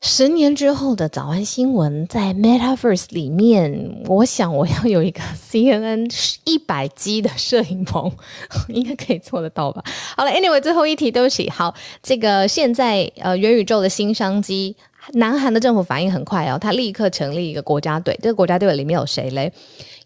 [0.05, 6.13] 十年之后的早安新闻，在 Metaverse 里面，我想我要有一个 CNN
[6.43, 8.11] 一百 G 的摄影棚，
[8.67, 9.81] 应该可以做得到吧？
[10.17, 11.49] 好了，Anyway，最后一题，对不起。
[11.49, 14.75] 好，这个现在呃元宇宙的新商机，
[15.13, 19.53] 南韩的政府反应很快哦，他立刻成立一个国家队，这个国家队里面有谁嘞？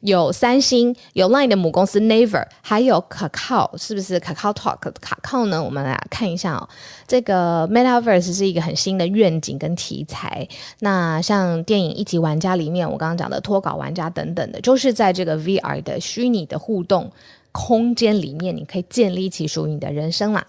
[0.00, 4.90] 有三星，有 Line 的母公司 Naver，还有 Kakao，是不是 Kakao Talk？
[5.00, 5.62] 卡靠呢？
[5.62, 6.68] 我们来看一下哦。
[7.06, 10.46] 这个 Metaverse 是一个很新的愿景跟题材。
[10.80, 17.10] 那像电影《一级玩家》里面，我刚刚讲的脱稿玩家等等的，就是在这个 VR 的虚拟的互动
[17.52, 20.46] 空间里面，你可以建立起属于你的人生啦。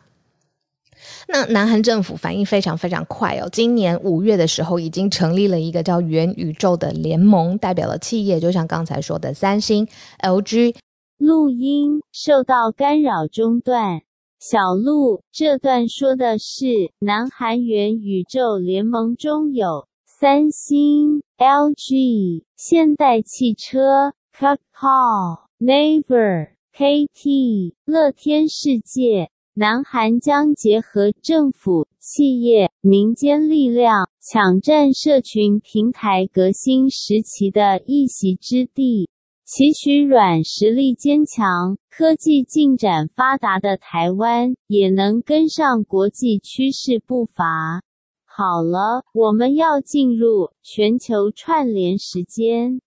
[1.27, 9.87] 那南韩政府反应非常非常快哦，今年五月的时候已经成立了一个叫元宇宙的联盟，代表了企业，就像刚才说的三星、
[10.19, 10.75] LG。
[11.17, 14.01] 录音受到干扰中断，
[14.39, 29.31] 小鹿，这段说的是南韩元宇宙联盟中有三星、LG、现代汽车、Kakao、Naver、KT、乐天世界。
[29.59, 39.09] 南韩将结合政府、企业、民间力量，抢占社群平台革新时期的一席之地，
[39.43, 47.81] 期许软实力坚强、科技进展发达的台湾也能跟上国际趋势步伐。
[48.25, 52.79] 好了，我们要进入全球串联时间。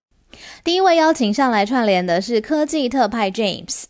[0.62, 3.86] 第一位邀请上来串联的是科技特派 James。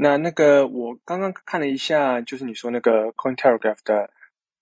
[0.00, 4.08] 那那个我刚刚看了一下，就是你说那个 Cointelegraph 的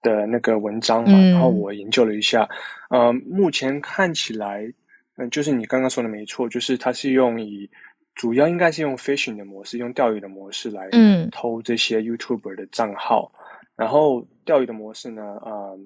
[0.01, 2.49] 的那个文章嘛，嗯、然后我研究了一下，
[2.88, 4.72] 呃，目前看起来，嗯、
[5.16, 7.70] 呃，就是你刚刚说的没错，就是它是用以
[8.14, 10.88] 主要应该是用 phishing 的模式，用钓鱼的模式来
[11.31, 13.44] 偷这些 YouTuber 的账号，嗯、
[13.77, 15.79] 然后钓鱼的模式呢，呃，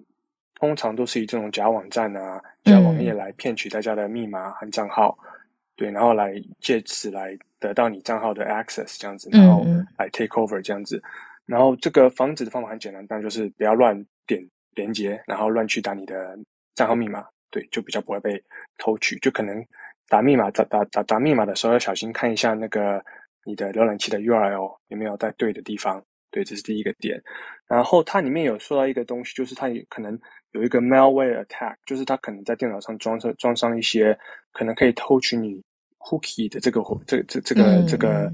[0.61, 5.27] 通常都是以这种假网站啊、假网页来骗取大家的密码和账号，嗯、
[5.75, 7.37] 对，然后来借此来。
[7.61, 9.63] 得到你账号的 access 这样子，然后
[9.99, 11.03] 来 take over 这样子，嗯、
[11.47, 13.95] 然后这个防止的方法很简单，当然就是不要乱
[14.27, 14.43] 点
[14.75, 16.37] 连接，然后乱去打你的
[16.75, 18.43] 账号密码，对，就比较不会被
[18.79, 19.19] 偷取。
[19.19, 19.63] 就可能
[20.09, 23.05] 打密码打打打打密码的时候要小心看一下那个
[23.45, 27.23] 你的浏览器的 URL 有没有在对的地方，对，这是第一个点。
[27.67, 30.19] 然后它里面有说到一个东西，就是它也可能
[30.53, 34.19] 有一个 malware attack，就是它可能在电脑上装上装上一些
[34.53, 35.63] 可能可以偷取你。
[36.01, 38.33] Cookie 的这个这这这个、嗯、这个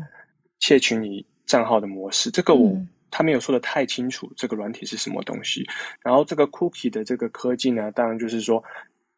[0.60, 5.66] 窃取你账号的模式，这个我、嗯、他没有说的太清楚，这个软体是什么东西。
[6.02, 8.62] 然后这个 Cookie 的这个科技呢，当然就是说，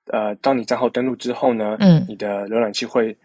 [0.07, 3.17] 呃，当你账号登录之后呢，嗯，你的浏览器会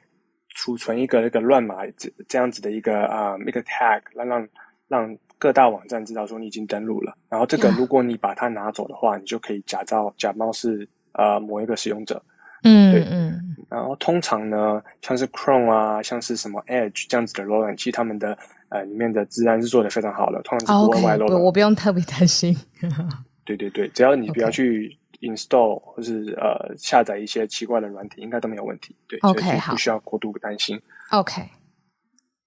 [0.49, 4.47] 储存一个那个乱码这这样子的一个啊、呃、一个 tag，让让
[4.87, 7.17] 让各大网站知道说你已经登录了。
[7.29, 12.21] 然后这个如果你把它拿走的话，你就可以假造假冒是呃某一个使用者。
[12.63, 18.37] 嗯，对，嗯，然后通常呢，像是 Chrome 啊，像是什么 Edge 这样子的浏览器，他们的
[18.69, 21.37] 呃里面的资安是做的非常好的，通常是不会外漏的。
[21.37, 22.55] 我不用特别担心。
[23.45, 28.95] 对对对，只要你不要去 install 或是呃下载一些奇怪的软体，应该都没有问题。
[29.09, 30.79] 对，OK，好，不需要过度担心。
[31.11, 31.41] OK，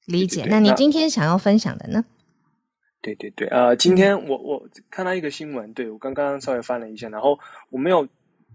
[0.07, 0.46] 理解。
[0.48, 2.05] 那你今天想要分享的呢？
[3.02, 8.09] 对对对，呃，今天我我看到一个新闻，对，我刚刚稍微翻了一下，然后我没有。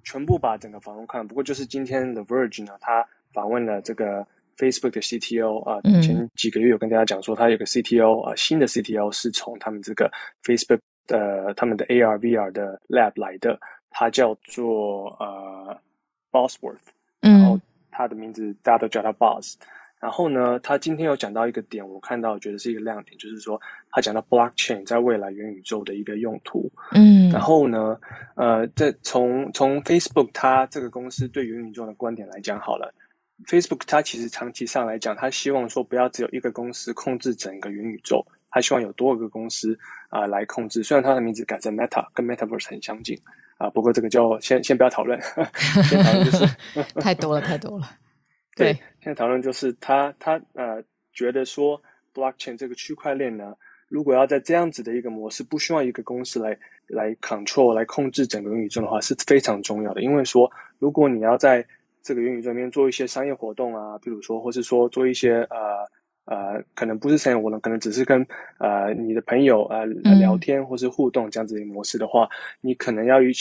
[0.04, 4.26] 全部把整个访问看，不过就是今天的 Verge 呢，他访问了这个
[4.58, 10.12] Facebook 的 CTO 啊、呃，前几个月有跟大家讲说，他有个 CTO 啊、呃，新的 CTO 是从他们这个
[10.44, 13.60] Facebook 的他们的 AR VR 的 Lab 来的，
[13.90, 15.78] 他叫做呃
[16.32, 16.78] Bosworth，
[17.22, 17.60] 然后
[17.90, 19.58] 他的名字大家都叫他 Boss。
[20.02, 23.62] 然后呢，他今天有讲到一个点，我看到觉得是一个亮点，就是说
[23.92, 26.68] 他讲到 blockchain 在未来元宇宙的一个用途。
[26.94, 27.96] 嗯，然后呢，
[28.36, 32.92] 呃，这从从 Facebook 它这个公司对元宇宙的观点来讲好了
[33.46, 39.78] ，Facebook 它其实长期上来讲，它希望说不要只有一个公司控制整个元宇宙，它希望有多个公司
[40.10, 40.82] 啊、呃、来控制。
[40.82, 43.16] 虽然它的名字改成 Meta，跟 Metaverse 很相近
[43.60, 45.22] 啊、呃，不过这个就先先不要讨论，
[45.88, 46.46] 先讨论就是
[47.00, 47.88] 太多了，太多了。
[48.56, 50.84] 对，现在讨论就是他他呃
[51.14, 51.82] 觉得说
[52.14, 53.56] ，blockchain 这个区块链呢，
[53.88, 60.02] 如果要在这样子的一个模式，不需要一个公司来来 control 来控制整个元宇宙的话，是非常重要的。
[60.02, 61.66] 因为说，如果你要在
[62.04, 65.88] 这个元宇宙里面做一些商业活动啊，比如说，或是说做一些呃
[66.26, 68.26] 呃，可能不是商业活动，可能只是跟
[68.60, 72.30] 呃你的朋友呃聊天或是互动这样子的模式的话，嗯、
[72.62, 73.32] 你可能要去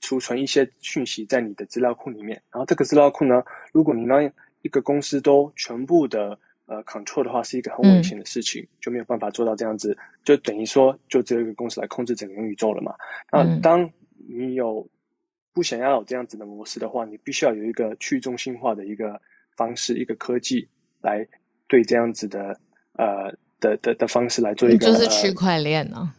[0.00, 2.40] 储存一些讯息在你的资料库里面。
[2.50, 4.30] 然后这个资料库呢，如果你让
[4.62, 12.94] 一个公司都全部的呃 control 的话，是一个很危险的事情，嗯、就没有办法做到这样子，就等于说就只有一个公司来控制整个元宇宙了嘛。
[13.32, 13.90] 那、嗯、当
[14.28, 14.86] 你有
[15.52, 19.20] 不想要有这样子的模式的话，你必须要有一个去中心化的一个
[19.56, 20.68] 方式，一个科技
[21.00, 21.26] 来
[21.66, 22.58] 对这样子的
[22.92, 26.14] 呃的的的方式来做一个，就是区块链呢、啊呃？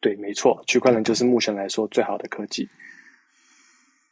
[0.00, 2.68] 对，没错，区块链就是目前来说最好的科技。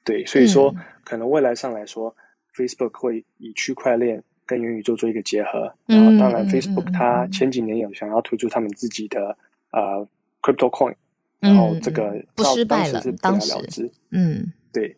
[0.03, 2.15] 对，所以说、嗯、可能未来上来说
[2.57, 5.73] ，Facebook 会以区块链跟元宇宙做一个结合。
[5.87, 9.37] 然后，当然，Facebook 它前几年有想要推出他们自己的
[9.73, 10.09] 呃
[10.41, 10.95] Crypto Coin，
[11.41, 13.91] 然后这个不失败了，当时是不了了之。
[14.11, 14.97] 嗯，对，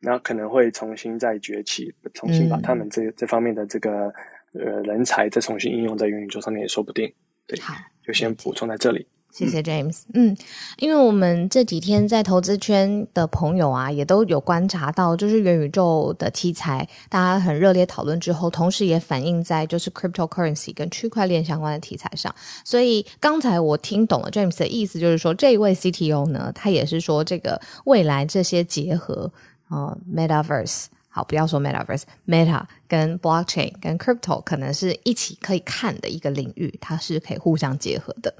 [0.00, 4.12] 然后可能会重新再崛起，重新把他们这、嗯、这方面的这个
[4.54, 7.12] 呃人才再重新应用在元宇宙上面也说不定。
[7.46, 9.06] 对，好，就先补充在这里。
[9.30, 10.00] 谢谢 James。
[10.14, 10.36] 嗯，
[10.78, 22.34] 因为我们这几天在投资圈的朋友啊，也都有观察到，就是元宇宙的题材，大家很热烈讨论之后，同时也反映在就是 cryptocurrency 跟区块链相关的题材上。
[22.64, 29.30] 所以刚才我听懂了 James 的意思，就是说这一位 CTO 呢，他也是说这个未来这些结合，
[29.68, 38.34] 呃，Metaverse，好，不要说 Metaverse，Meta 跟 Blockchain 跟 Crypto 可能是一起可以看的一个领域，它是可以互相结合的。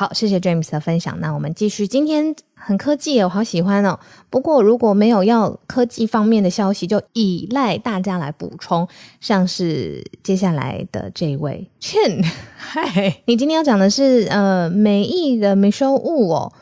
[0.00, 1.20] 好，谢谢 James 的分享。
[1.20, 3.98] 那我们继续，今天很科技，我好喜欢哦。
[4.30, 8.88] 不过如果没有要科技方面的消息，就依赖大家来补充。
[9.20, 12.24] 像是接下来的这位 Chin，
[12.56, 16.52] 嗨，你今天要讲的是呃美艺的 Michelle Wu 哦。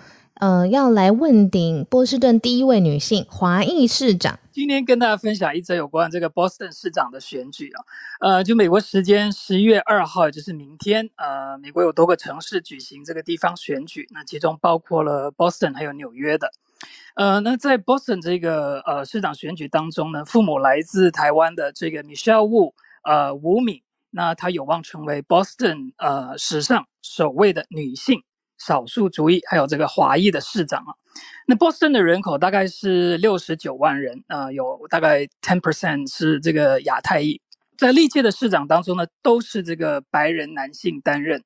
[0.41, 4.41] 呃，要来问鼎波士顿第一位女性华裔市长。
[4.59, 7.85] 今天跟大家分享一则有关这个 Boston 市长的选举啊。
[8.19, 16.51] 呃，就美国时间十一月二号，就是明天，呃，美国有多个城市举行这个地方选举，那其中包括了 Boston 还有纽约的。
[17.15, 22.73] 呃，那在 Boston 这个呃市长选举当中呢，父母来自台湾的这个 Michelle Wu，
[23.05, 28.25] 呃，吴敏，那她有望成为 Boston 呃史上首位的女性。
[28.59, 30.93] 少数族裔还有这个华裔的市长啊，
[31.47, 37.41] 那波士顿的人口大概是六十九万人，呃，有大概 ten percent 是这个亚太裔，
[37.77, 41.45] 在历届的市长当中呢，都是这个白人男性担任。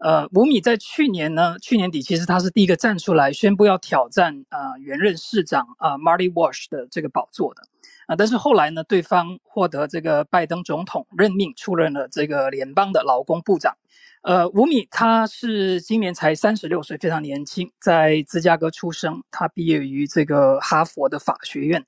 [0.00, 7.62] 呃，吴米在去年呢，去年底其实他是第一个站出来宣布要挑战呃原任市长啊、呃、Marty Walsh 的这个宝座的，
[8.06, 13.76] 啊、呃，但是后来呢，对方获得这个拜登总统任命，出任了这个联邦的劳工部长。
[14.24, 19.22] 呃，吴米他是今年才三十六岁，非常年轻，在芝加哥出生。
[19.30, 21.84] 他毕业于这个哈佛的法学院。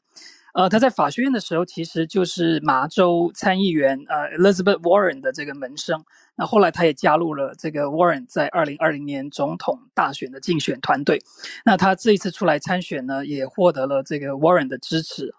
[0.53, 6.05] 呃，他在法学院的时候，其实就是麻州参议员呃 Elizabeth Warren 的这个门生。
[6.37, 11.23] 那后来他也加入了这个 Warren 在二零二零年总统大选的竞选团队。
[11.65, 15.35] 那他这一次出来参选呢，也获得了这个 Warren 的支持。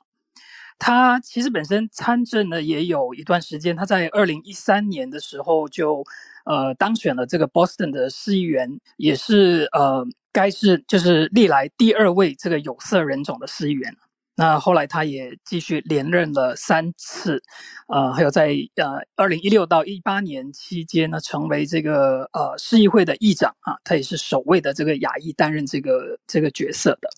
[0.79, 6.03] 他其实本身参政呢也有一段时间，他在二零一三年的时候就。
[6.49, 13.93] 呃，当选了这个 Boston 的市议员，也是呃，该是就是历来第二位这个有色人种的市议员。
[14.37, 17.41] 那后来他也继续连任了三次，
[17.87, 27.09] 呃，还有在呃二零一六到一八年期间呢，成为这个呃市议会的议长啊，他也是首位的这个亚裔担任这个这个角色的。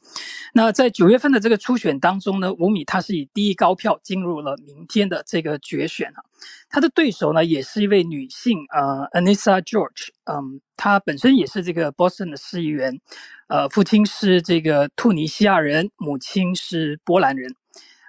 [0.54, 6.24] 那在九月份的这个初选当中呢，吴米他是以第一高票进入了明天的这个决选啊，
[6.70, 13.00] 他的对手呢也是一位女性，呃，Anissa George，嗯，她本身也是这个 Boston 的市议员。
[13.48, 17.56] 呃，父亲是这个突尼西亚人，母亲是波兰人。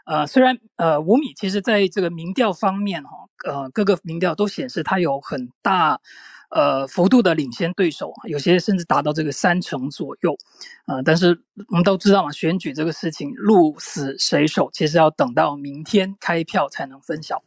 [0.04, 3.10] 呃，虽然呃，吴米其实在这个民调方面哈，
[3.46, 6.00] 呃，各个民调都显示他有很大
[6.50, 10.36] 呃幅度的领先对手，有些甚至达到这个三成左右。
[10.86, 17.42] 呃，但是我们都知道嘛，选举这个事情鹿死谁手，其实要等到明天开票才能分晓。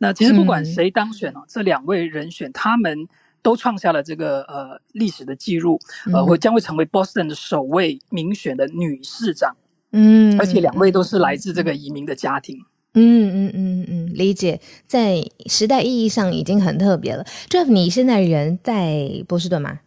[0.00, 3.06] 那其实不管谁当选哦，嗯、这两位人选他们。
[3.42, 5.80] 都创下了这个呃历史的记录，
[6.12, 9.56] 呃，会将会成为波士顿的首位民选的女市长，
[9.92, 12.58] 嗯，而且两位都是来自这个移民的家庭，
[12.92, 17.24] 嗯嗯嗯嗯，理解，在时代意义上已经很特别了。
[17.48, 19.80] Jeff，你现在人在波士顿吗？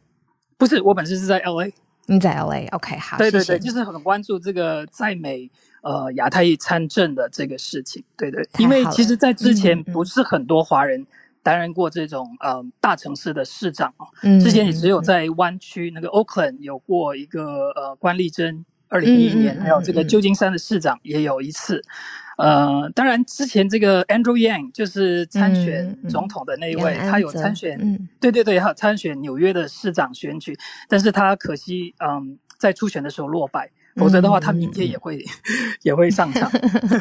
[0.57, 1.71] 不是，我本身是在 LA，
[2.07, 5.47] 你在 LA，OK，、okay, 好，对对对，谢谢就是很关注这个在美
[5.83, 11.05] 呃亚太裔参政的这个事情，对对，因为其实，在之前不是很多华人。
[11.45, 14.07] 担任过这种呃大城市的市长啊，
[14.39, 21.83] 之前也只有在湾区那个 Oakland 有过一个呃关丽珍，二零一一年，还有这个旧金山的市长也有一次，
[22.37, 27.77] 呃，当然之前这个 Andrew Yang 就是参选总统的那一位，他有参选，
[28.21, 36.49] 对对对，他有参选纽约的市长选举，但是他可惜嗯在初选的时候落败，否则的话，他明天也会、嗯、 也会上场。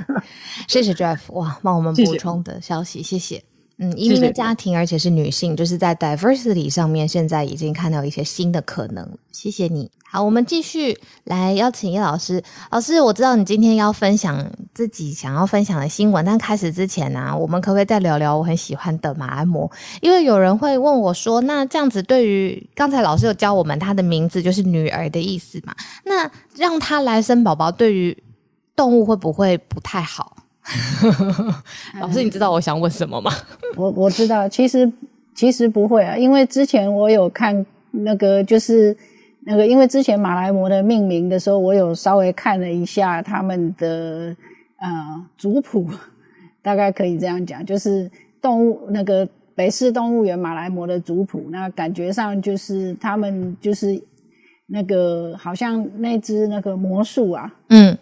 [0.69, 3.37] 谢谢 Jeff，哇，帮我们补充的消息，谢谢。
[3.37, 9.09] 谢谢嗯，移民的家庭，而且是女性，就是在 diversity 上面，现在已经看到一些新的可能。
[9.33, 9.91] 谢谢你。
[10.05, 12.43] 好，我们继续来邀请叶老师。
[12.71, 19.71] 老师，我知道你今天要分享自己想要分享的新闻，但开始之前呢、啊，我们可不可以再聊聊我很喜欢的马来貘？
[20.03, 25.75] 因为有人会问我说，那这样子对于刚才老师有教我们，他的名字就是女儿的意思嘛？
[26.05, 28.23] 那让他来生宝宝，对于
[28.77, 30.37] 动物会不会不太好？
[32.01, 33.33] 老师，你知道我想问什么吗？
[33.77, 34.91] 我我知道，其实
[35.35, 38.97] 其实不会啊，因为之前我有看那个，就是
[39.45, 44.35] 那个，因为之前马来貘的命名的时候，我有稍微看了一下他们的
[44.79, 45.89] 呃族谱，
[46.63, 48.09] 大概可以这样讲，就是
[48.41, 54.01] 动物那个北市动物园马来貘的族谱，那感觉上就是他们就是
[54.69, 57.99] 那个好像那只那个魔术啊，嗯，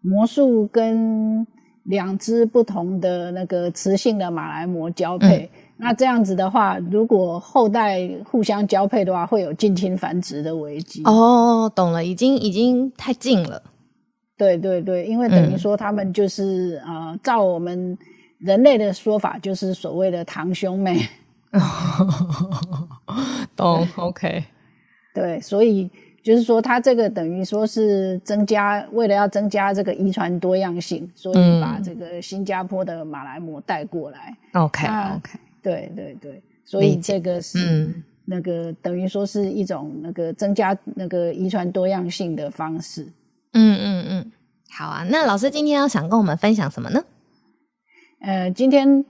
[0.00, 1.44] 魔术跟。
[1.88, 11.02] 两只不同的那个雌性的马来貘交配，嗯，那这样子的话，如果后代互相交配的话，会有近亲繁殖的危机。
[11.04, 13.62] 哦，懂了，已经已经太近了。
[14.36, 17.96] 对对对，因为等于说他们就是，嗯，呃，照我们
[18.38, 21.00] 人类的说法，就是所谓的堂兄妹。
[23.56, 24.44] 懂，OK。
[25.14, 25.90] 对，所以。
[26.28, 34.36] 就是说，它这个等于说是增加，为了要增加这个遗传多样性，所以把这个新加坡的马来貘带过来。
[34.52, 37.90] OK，OK，对对对，所以这个是
[38.26, 43.04] 那个等于说是一种那个增加那个遗传多样性的方式。
[43.54, 44.32] 嗯嗯嗯，
[44.70, 45.06] 好啊。
[45.08, 47.02] 那老师今天要想跟我们分享什么呢？
[48.20, 49.02] 呃，今天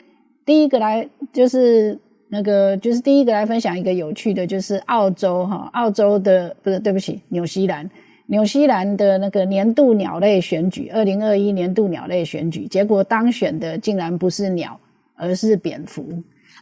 [0.46, 1.98] 第一个来就是。
[2.30, 7.88] 那个就是第一个来分享一个有趣的，就是澳洲哈，澳洲的不是，对不起，纽西兰，
[8.26, 14.78] 纽西兰的那个年度鸟类选举，二零二一年度鸟类选举，结果当选的竟然不是鸟，
[15.14, 16.04] 而是蝙蝠。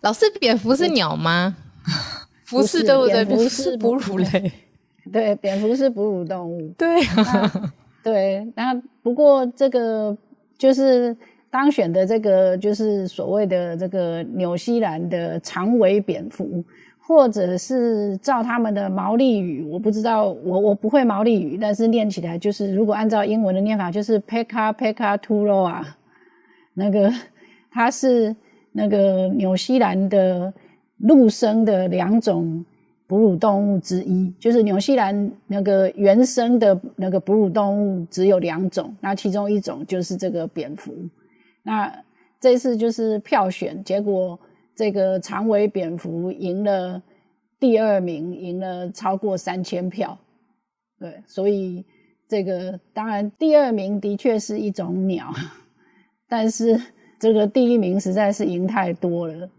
[0.02, 1.56] 老师，蝙蝠是鸟吗？
[2.48, 3.24] 不是，对不对？
[3.24, 4.52] 蝙蝠是哺乳类。
[5.12, 6.72] 对，蝙蝠是哺乳动物。
[6.78, 7.72] 对啊，
[8.04, 10.16] 对，那不过这个
[10.56, 11.16] 就是。
[11.56, 16.62] 当选的这个就是所谓的这个纽西兰的长尾蝙蝠，
[16.98, 25.82] 或者是照他们的毛利语，我不知道，我我不会毛利语，但是念起来就是，如果按照英文的念法，就是 Peka Peka Turoa。
[26.74, 27.10] 那个
[27.70, 28.36] 它是
[28.72, 30.52] 那个纽西兰的
[30.98, 32.62] 陆生的两种
[33.06, 40.92] 哺乳动物之一，就是纽西兰那个原生的那个哺乳动物只有两种，那其中一种就是这个蝙蝠。
[41.66, 41.92] 那
[42.40, 44.38] 这次就是票选结果，
[44.76, 47.02] 这个长尾蝙蝠赢了
[47.58, 50.16] 第二名，赢了超过三千票。
[51.00, 51.84] 对，所以
[52.28, 55.26] 这个当然第二名的确是一种鸟，
[56.30, 56.80] 但是
[57.18, 59.50] 这个第一名实在是赢太多了。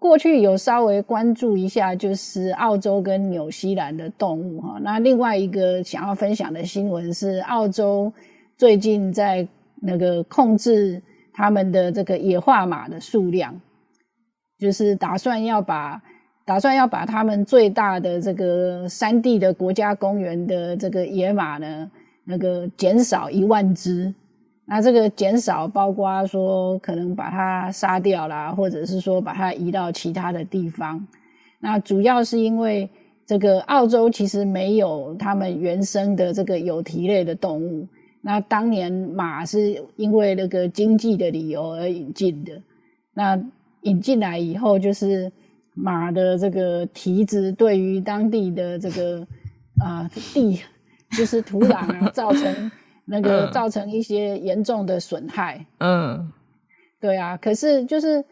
[0.00, 4.80] 过去有稍微关注一下，就是澳洲跟纽西兰的动物哈。
[4.82, 8.12] 那另外一个想要分享的新闻是，澳洲
[8.58, 9.46] 最近在
[9.80, 11.00] 那个控制。
[11.32, 13.60] 他们的这个野化马的数量，
[14.58, 16.02] 就是打算要把
[16.44, 21.90] 打算要把他们最大的这个山地的国家公园的这个野马呢，
[22.24, 24.14] 那个减少一万只。
[24.64, 31.06] 那这个减少包括说可能把它杀掉啦，或者是说把它移到其他的地方。
[31.60, 32.88] 那主要是因为
[33.26, 37.86] 这个澳洲其实没有他们原生的这个有蹄类的动物。
[38.22, 42.62] 那当年马是因为那个经济的理由而引进的，
[43.14, 43.38] 那
[43.82, 45.30] 引进来以后，就是
[45.74, 49.20] 马的这个蹄子对于当地的这个
[49.82, 50.60] 啊、呃、地，
[51.16, 52.70] 就是土壤啊， 造成
[53.04, 55.66] 那个造成一些严重的损害。
[55.78, 56.32] 嗯，
[57.00, 58.24] 对啊，可是就是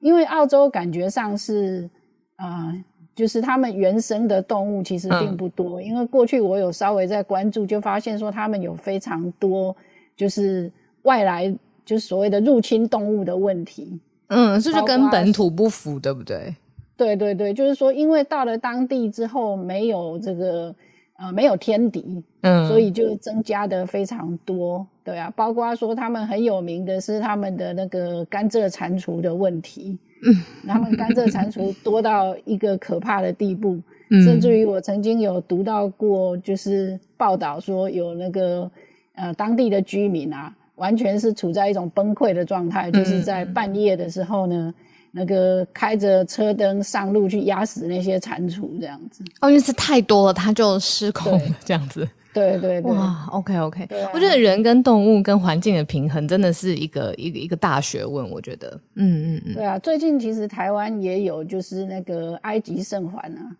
[0.00, 1.88] 因为澳洲感觉上是
[2.36, 2.66] 啊。
[2.66, 2.84] 呃
[3.16, 9.74] 就是他们原生的动物其实并不多，嗯，因为过去我有稍微在关注，就发现说他们有非常多
[10.14, 10.70] 就是
[11.02, 11.48] 外来，
[11.82, 13.98] 就是所谓的入侵动物的问题。
[14.28, 16.54] 嗯，是不是跟本土不符，对不对？
[16.94, 20.74] 对对对，就是说，因为到了当地之后没有这个
[21.16, 24.86] 呃没有天敌，嗯，所以就增加的非常多。
[25.02, 29.98] 对啊，包括说他们很有名的是他们的那个甘蔗蟾蜍的问题。
[30.22, 33.78] 嗯，然后甘蔗蟾蜍多到一个可怕的地步，
[34.10, 38.70] 嗯，甚至于我曾经有读到过，就是报道说有那个
[39.14, 44.74] 呃当地的居民啊，完全是处在一种崩溃的状态，就是在半夜的时候呢，
[45.12, 49.22] 那个开着车灯上路去压死那些蟾蜍这样子。
[49.40, 52.08] 哦，因为是太多了，它就失控了这样子。
[52.36, 63.56] 对对对，哇，OK OK，啊、我觉得人跟动物跟环境的平衡真的是一个一个一个大学问，我觉得，嗯嗯嗯，对啊，最近其实台湾也有就是那个埃及圣环啊，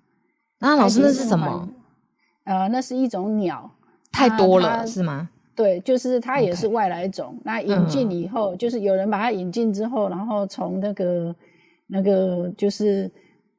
[0.61, 1.66] 啊，老师那是什么？
[2.45, 3.70] 呃，那是一种鸟，
[4.12, 5.31] 太多了是吗？
[5.55, 7.43] 对，就是它也是外来种，Okay.
[7.45, 11.35] 那引进以后，嗯、就是有人把它引进之后，然后从那个
[11.87, 13.11] 那个就是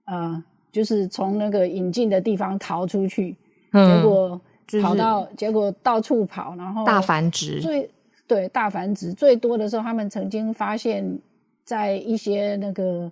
[0.05, 3.36] 呃，就是从那个引进的地方逃出去，
[3.72, 4.39] 嗯、结果。
[4.82, 7.61] 跑到结果到处跑，然后大繁殖。
[7.61, 7.89] 最
[8.28, 11.20] 对大繁殖最多的时候，他们曾经发现，
[11.63, 13.09] 在一些那个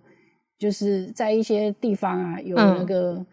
[0.59, 3.25] 就是在一些地方啊，有那个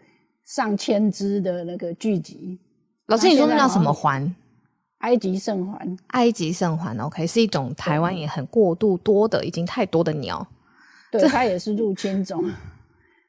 [0.45, 2.37] 上千只的那个聚集。
[2.39, 2.59] 嗯、
[3.07, 4.33] 老师，你说那叫什么环？
[4.99, 5.97] 埃及圣环。
[6.09, 10.47] 埃及圣环，OK，是一种台湾也很过度多的，已经太多的鸟。
[11.11, 12.49] 对，它也是入侵种。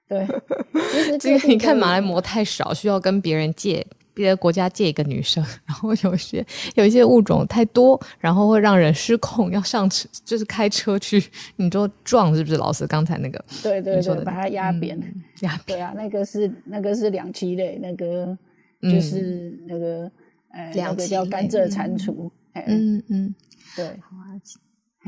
[0.07, 0.27] 对，
[1.19, 3.83] 其实你看马来貘太少，需要跟别人借。
[4.13, 6.45] 别的国家借一个女生， 然后有些
[6.75, 11.23] 有一些物种太多，然后会让人失控，要上车就是开车去，
[11.55, 12.57] 你就撞是不是？
[12.57, 14.97] 老师刚才那个，对对对，把它压扁，
[15.41, 15.77] 压扁。
[15.77, 18.37] 对啊，那个是那个是两栖类，那个
[18.81, 20.11] 就是那个
[20.51, 23.35] 呃，两个叫甘蔗蟾蜍，嗯嗯，
[23.75, 23.99] 对。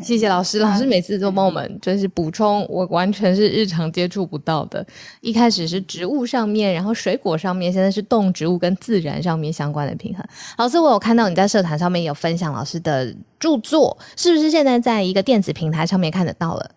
[0.03, 4.85] 谢谢老师，老师每次都帮我们就是补充，我完全是日常接触不到的。
[5.21, 10.25] 一开始是植物上面，然后水果上面，现在是动植物跟自然上面相关的平衡。
[10.57, 16.71] 老师，我有看到你在社团上面有分享老师的著作，是不是现在在一个电子平台上面看得到了？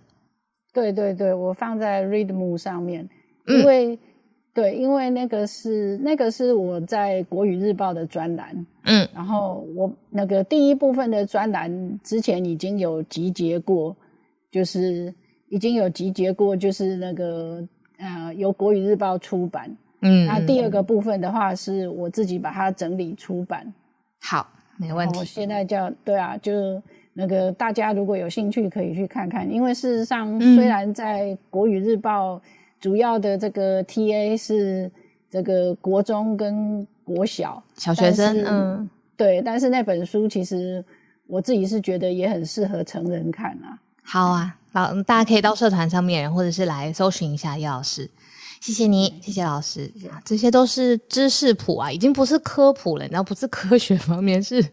[0.73, 3.09] 对对对，我放在 Readmoo 上面，
[3.47, 3.99] 因为。
[4.59, 13.97] 嗯对，因为那个是那个是我在国语日报的专栏，嗯，然后我那个第一部分的专栏之前已经有集结过，
[14.51, 15.15] 就是
[15.49, 17.65] 已经有集结过，就是那个
[17.99, 19.71] 呃由国语日报出版，
[20.03, 23.73] 嗯，那第二个部分的话是我自己把它整理出版，
[24.21, 24.45] 好，
[24.77, 25.21] 没问题。
[25.21, 26.83] 我现在叫对啊，就
[27.13, 32.43] 那个大家如果有兴趣可以去看看，因为事实上虽然在国语日报。
[32.81, 34.91] 主要的这个 TA 是
[35.31, 39.43] 这个国中跟国小小学生，嗯，对。
[39.43, 40.85] 但是那本书其实
[41.27, 43.79] 我自己是觉得也很适合成人看啊。
[44.03, 48.09] 好啊，好，大家可以到社团上面，或者是来搜寻一下叶老师。
[48.61, 49.89] 谢谢你，谢谢老师。
[50.25, 54.65] 这些都是知识谱啊，已经不是科普了，你知道，不是科学方面，是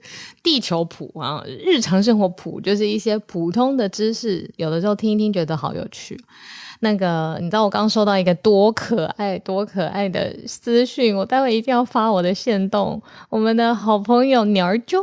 [0.41, 6.19] 地球谱啊，日常生活谱，就是一些普通的知识，有的时候听一听觉得好有趣。
[6.81, 13.01] 那个，你知道我刚收到一个多可爱、多可爱的私讯，我待会一定要发我的线动。
[13.29, 14.97] 我们的好朋友鸟儿啾，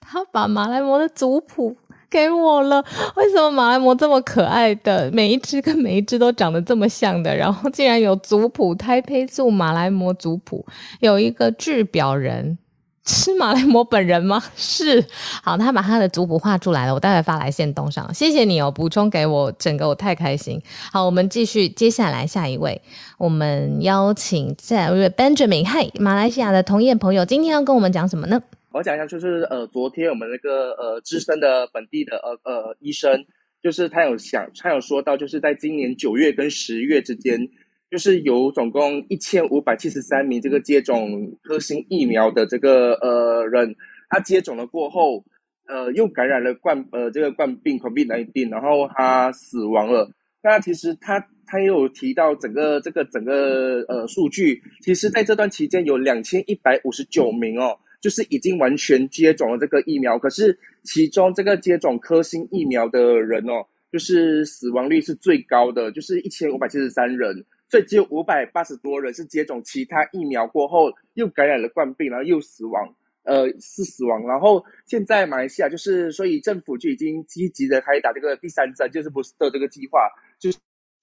[0.00, 1.76] 他把马来貘的族谱
[2.10, 2.84] 给我了。
[3.16, 10.66] 为什么马来貘这么可爱的，每一只跟每一只都长得这么像的，然后竟然有族谱，胎胚素马来貘族谱，
[10.98, 12.58] 有一个制表人。
[13.06, 14.42] 是马来貘本人吗？
[14.54, 15.04] 是，
[15.42, 18.12] 好，他把他的族谱画出来了，我待会发来限动上。
[18.12, 20.60] 谢谢你哦，补充给我，整个我太开心。
[20.92, 22.80] 好，我们继续，接下来下一位，
[23.18, 28.40] 我们邀请下一位 Benjamin，嗨，马来西亚的同业朋友，今天要跟我们讲什么呢？
[28.72, 33.24] 我讲一下，就是呃，昨天我们那个呃资深的本地的呃呃医生，
[33.62, 37.48] 就是他有想，他有说到，就是在今年九月跟十月之间。
[37.90, 43.74] 就是有总共一千五百七十三名这个接种科兴疫苗的这个呃人，
[44.08, 45.24] 他接种了过后，
[45.66, 50.08] 呃又感染了冠呃这个冠病 COVID-19，然后他死亡了。
[50.40, 67.44] 那其实他他也有提到整个这个整个呃数据，其实在这段期间有两千一百五十九名哦，就是已经完全接种了这个疫苗，可是其中这个接种科兴疫苗的人哦，就是死亡率是最高的，就是一千五百七十三人。
[67.70, 74.26] 所以只有五百八十多人是接种其他疫苗过后又感染了冠病，然后又死亡，呃，是死亡。
[74.26, 80.00] 然后现在马来西亚就是，所以政府就已经积极的开打这个第三针，就是 booster 这个计划，
[80.40, 80.50] 就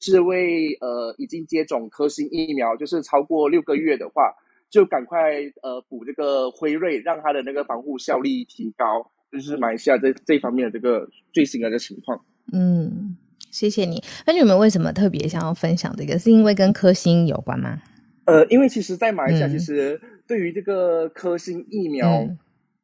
[0.01, 4.35] 是为呃已经接种科兴疫苗，就是超过六个月的话，
[4.69, 9.09] 就赶快呃补这个辉瑞，让它的那个防护效力提高。
[9.31, 12.25] 就是马来西亚这这方面的这个最新的这个情况。
[12.51, 13.15] 嗯。
[13.57, 14.03] 谢谢你。
[14.25, 16.19] 那你们为什么特别想要分享这个？
[16.19, 17.81] 是因为跟科兴有关吗？
[18.25, 22.27] 呃，因为其实，在马来西亚，其实对于这个科兴疫苗，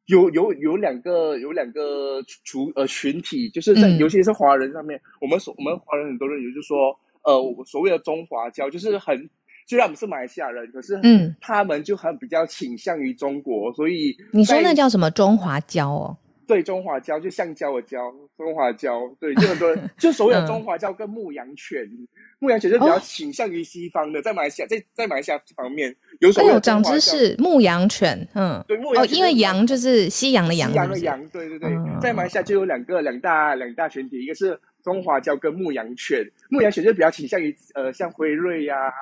[0.06, 6.76] 有有有两个有两个群呃群体，就是在尤其是华人上面，我们所我们华人很多人也就是说，
[7.22, 9.30] 呃，所谓的中华胶，就是很
[9.68, 16.16] 虽然我们是马来西亚人，可是嗯，他们就很比较倾向于中国，所以你说那叫什么中华胶哦？
[16.46, 17.98] 对，中华胶就橡胶的胶，
[18.36, 22.06] 中华胶，对，就很多人 就所谓的中华胶跟牧羊犬，嗯、
[22.38, 26.48] 牧羊犬就比较倾向于西方的，哦、在马来西亚，在在马来西亚方面有什么？
[26.48, 38.92] 哎呦，长知识，牧羊犬，嗯，对，牧羊犬哦，因为羊就是西洋的羊，西洋的羊，对对对，嗯、在马来西亚就有两个两大两大群体，一个是中华胶跟牧羊犬，牧羊犬就比较倾向于呃，像辉瑞呀、啊。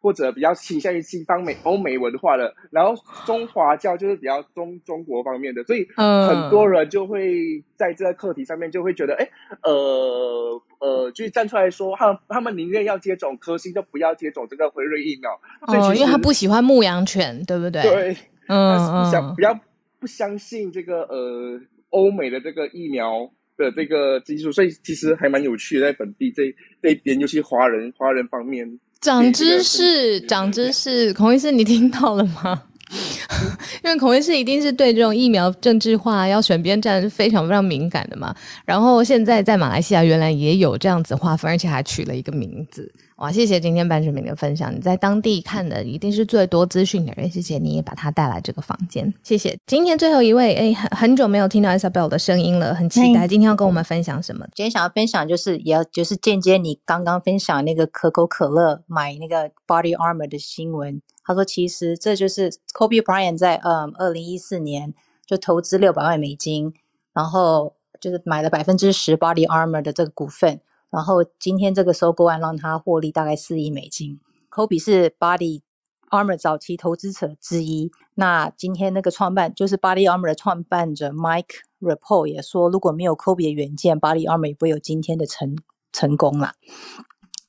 [0.00, 2.94] 或者比较倾向于西方美欧美文化的，然后
[3.26, 9.28] 中华教就是比较中中国方面的，所以很多人就会在这个课题上面就会觉得，哎、
[9.62, 15.38] 呃，呃呃，就是站出来说，他他们宁愿要接种科兴，就不要接种这个辉瑞疫苗。
[15.66, 17.82] 所以、哦、因为他不喜欢牧羊犬，对不对？
[17.82, 18.16] 对，
[18.48, 19.60] 嗯，不想不要
[19.98, 28.80] 不相信这个呃欧美的这个疫苗的这个技术，所以其实还蛮有趣的，在本地这这边，尤其华人华人方面。
[29.00, 32.62] 长知识，长知识，孔医师，你听到了吗？
[33.82, 38.34] 因为孔医师一定是对这种疫苗政治化、要选边站是非常非常敏感的嘛。
[38.66, 42.92] 然后现在在马来西亚，原来也有这样子划分，而且还取了一个名字。
[43.20, 44.74] 哇，谢谢今天 Benjamin 的分享。
[44.74, 49.58] 你在当地看的一定是最多资讯的人，谢谢你也把他带来这个房间，谢谢。
[49.66, 54.46] 今天最后一位，哎，很很久没有听到 Isabel 的声音了，很期待今天要跟我们分享什么。
[54.54, 61.02] 今天想要分享就是，也要就是间接你刚刚分享那个可口可乐买那个 Body Armor 的新闻。
[61.22, 64.94] 他说，其实这就是 Kobe Bryant 在嗯二零一四年
[65.26, 66.72] 就投资六百万美金，
[67.12, 70.62] 然后就是买了百分之十 Body Armor 的这个股份。
[70.90, 74.18] 然后今天这个收购案让他获利大概四亿美金。
[74.50, 75.62] Kobe 是 Body
[76.10, 77.90] Armor 早期投资者之一。
[78.14, 85.56] 那今天那个创办就是 Body Armor 的创办者 Mike Repole 也说，如果没有 Kobe 的远见，Body Armor 也不会有今天的成
[85.92, 86.54] 成功啦。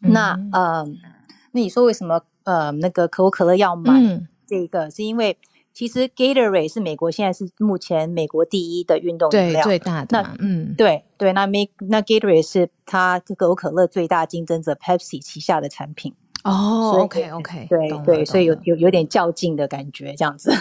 [0.02, 0.86] 嗯、那呃，
[1.52, 4.86] 那你说为什么呃那个可口可乐要买这个？
[4.86, 5.38] 嗯、是因为。
[5.74, 10.22] 其实 Gatorade 是美国现在是目前美国第一的运动饮料，对，最大的。
[10.22, 16.14] 那嗯，对对，那 Make 那 Gatorade 是它可口可乐最大竞争者 Pepsi 旗下的产品。
[16.44, 20.52] 哦，OK OK，对对，所以有有有点较劲的感觉这样子。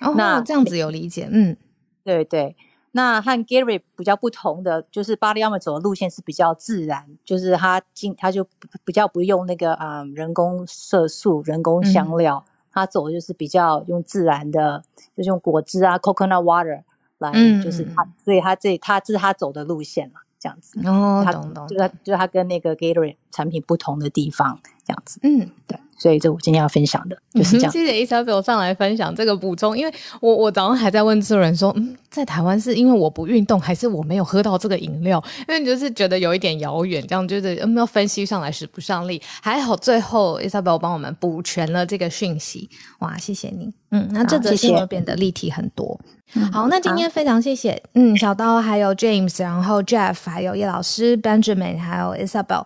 [0.00, 1.56] 哦，那这样子有理解，嗯，
[2.02, 2.56] 对对。
[2.92, 8.46] 那和 Gatorade 比较不同的就是 Body 走的路线是比较自然，就是他进他就
[8.84, 12.42] 比较不用那个啊、嗯、人工色素、人工香料。
[12.46, 14.82] 嗯他走的就是比较用自然的，
[15.16, 16.82] 就是用果汁啊，coconut water
[17.18, 20.80] 来，嗯、就是他，所以他这他这是他走的路线嘛，这样子。
[20.86, 21.68] 哦，他懂懂。
[21.68, 25.18] 就是他就是他跟那个 Gatorade 产品不同的地方，这样子。
[25.24, 25.78] 嗯，对。
[25.96, 27.72] 所以这我今天要分享的就是这样。
[27.72, 35.22] 谢谢 Isabel 上来分享这个补充，因为我我早上还在问制作人说，嗯，在台湾是因为我不运动，还是我没有喝到这个饮料？
[35.48, 39.22] 因为你就是觉得有一点遥远，这样就是嗯，要分析上来使不上力。
[39.40, 42.68] 还好最后 Isabel 帮我们补全了这个讯息，
[42.98, 43.72] 哇，谢谢你。
[43.92, 45.98] 嗯，那这则新闻变得立体很多。
[46.34, 52.64] 嗯、好，那今天非常谢谢，嗯，小刀还有 James，然后 Jeff，还有叶老师 Benjamin，还有 Isabel。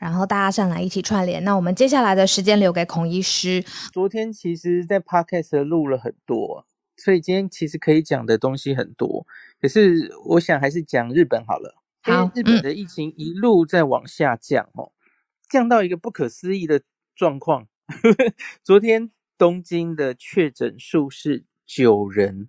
[0.00, 3.62] 然后大家上来一起串联，那我们接下来的时间留给孔医师。
[3.92, 9.26] 昨天其实，在 Podcast 录了很多，所以今天其实可以讲的东西很多。
[9.60, 11.76] 可是我想还是讲日本好了。
[12.02, 14.90] 好，日本的疫情一路在往下降，哦，
[15.50, 16.80] 降到一个不可思议的
[17.14, 17.68] 状况。
[18.64, 22.48] 昨天东京的确诊数是九人，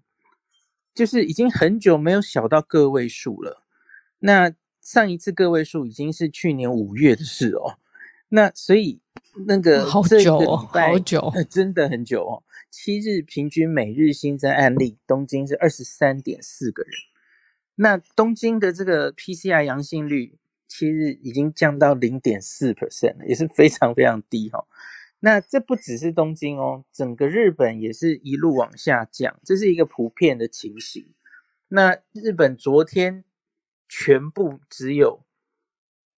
[0.95, 3.65] 就是已经很久没有小到个位数了。
[4.19, 7.77] 那上一次个位数已经是去年五月的事哦，
[8.29, 8.99] 那所以
[9.45, 12.43] 那个好久哦，好久，真的很久哦。
[12.71, 16.91] 七日平均每日新增案例，东京是二十三点四个人。
[17.75, 24.65] 那东京的这个 PCR 阳性率，七日已经降到零点四 percent 了，也是非常非常低哈。
[25.19, 31.05] 那这不只是东京哦，整个日本也是一路往下降，这是一个普遍的情形。
[31.67, 33.23] 那日本昨天。
[33.93, 35.25] 全部只有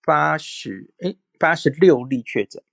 [0.06, 2.64] 八十诶八十六例确诊，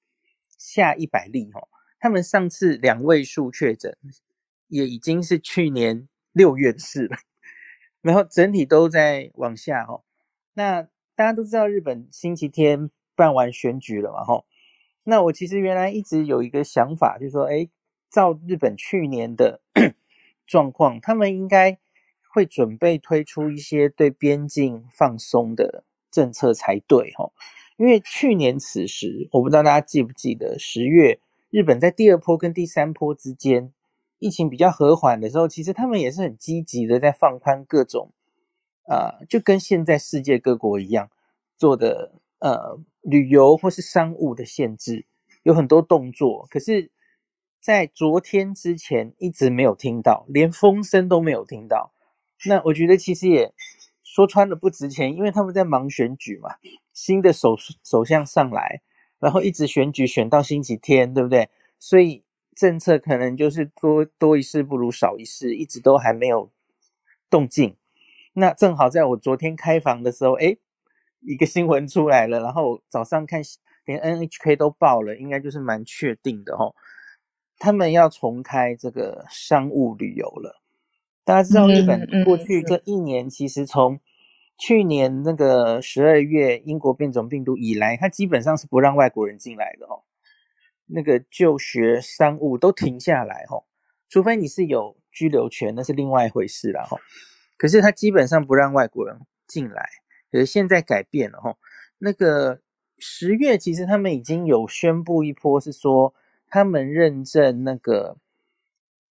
[0.59, 1.69] 下一百例、哦。
[1.99, 3.97] 他们上次两位数确诊，
[4.69, 7.17] 也已经是去年六月的事了。
[8.03, 10.05] 然后整体都在往下、哦。
[10.53, 10.83] 那
[11.15, 14.45] 大家都知道，日本星期天办完选举了嘛哈。
[15.05, 17.71] 那我其实原来一直有一个想法，就是说，诶
[18.11, 19.63] 照日本去年的
[20.47, 21.79] 状况，他们应该。
[22.33, 27.31] 会准备推出一些对边境放松的政策才对哈，
[27.77, 31.19] 因为去年此时，我不知道大家记不记得，十月
[31.51, 33.73] 日本在第二波跟第三波之间，
[34.21, 38.13] 疫情比较和缓的时候，其实他们也是很积极的在放宽各种，
[38.89, 41.11] 呃，就跟现在世界各国一样
[41.57, 45.05] 做的呃旅游或是商务的限制，
[45.43, 46.91] 有很多动作，可是，
[47.61, 51.93] 在昨天之前一直没有听到，连风声都没有听到。
[52.47, 53.53] 那我觉得其实也
[54.03, 56.57] 说穿了不值钱，因为他们在忙选举嘛，
[56.93, 58.83] 新的首首相上来，
[59.19, 61.49] 然后一直选举选到星期天，对不对？
[61.79, 62.25] 所以
[62.55, 66.51] 政策可能就是多多一事不如少一事，一直都还没有
[67.29, 67.77] 动静。
[68.35, 70.59] 那正好在我昨天开房的时候，诶，
[71.21, 73.43] 一个新闻出来了，然后早上看
[73.85, 76.75] 连 NHK 都报了，应该就是蛮确定的哦。
[77.59, 80.60] 他们要重开这个商务旅游了。
[81.31, 84.01] 大家知道日本过去这一年，其实从
[84.59, 90.03] 去年那个十二月英国变种病毒以来，它基本上是不让外国人进来的哦。
[90.87, 93.63] 那个就学、商务都停下来哦，
[94.09, 96.99] 除非你是有居留权，那是另外一回事了哈。
[97.57, 99.89] 可是它基本上不让外国人进来，
[100.33, 101.57] 可是现在改变了哈。
[101.99, 102.61] 那个
[102.99, 106.13] 十月其实他们已经有宣布一波，是说
[106.49, 108.17] 他们认证那个。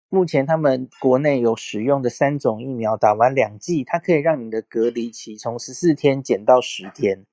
[0.10, 7.26] 目前他们国内有使用的三种疫苗，打完两剂，它可以让你的隔离期从十四天减到十天，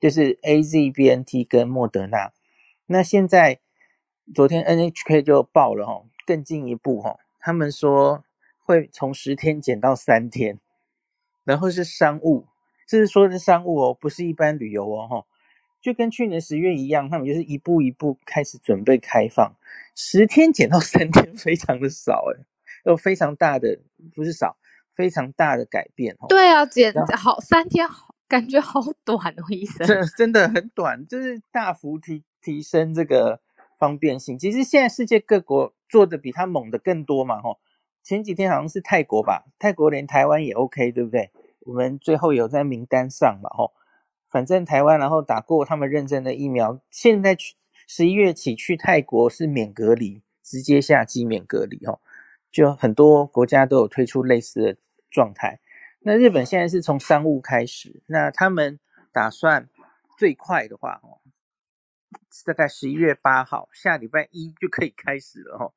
[0.00, 2.32] 就是 AZ、BNT 跟莫德纳。
[2.86, 3.60] 那现在
[4.34, 8.24] 昨天 NHK 就报了哈，更进一步哈，他们说
[8.64, 10.58] 会从十天减到三天，
[11.44, 12.46] 然后是商务，
[12.88, 15.26] 这是说的商务哦，不是一般旅游哦哈。
[15.80, 19.54] 就跟去年十月一样，他们就是一步一步开始准备开放，
[19.94, 22.44] 十天减到三天，非常的少诶，
[22.84, 23.78] 有非常大的，
[24.14, 24.56] 不是少，
[24.94, 26.26] 非常大的改变哦。
[26.28, 29.86] 对啊，减好三天，好感觉好短哦，医生。
[29.86, 33.40] 真真的很短，就是大幅提提升这个
[33.78, 34.38] 方便性。
[34.38, 37.58] 其实现在世界各国做的比他猛的更多嘛，吼。
[38.02, 41.30] 前几天好像是泰国吧，泰国连台湾也 OK，对不对？
[41.60, 43.72] 我们最后有在名单上嘛，吼。
[44.28, 47.54] 反正台湾，然后打过他们认证的疫苗，现在去
[47.86, 52.00] 十一月起去泰国是免隔离，直接下机免隔离哦。
[52.50, 54.76] 就很多国家都有推出类似的
[55.10, 55.60] 状态。
[56.00, 58.78] 那日本现在是从商务开始，那他们
[59.12, 59.68] 打算
[60.16, 61.18] 最快的话哦，
[62.44, 65.74] 大概十一月八号，下礼拜一就可以开始了哦。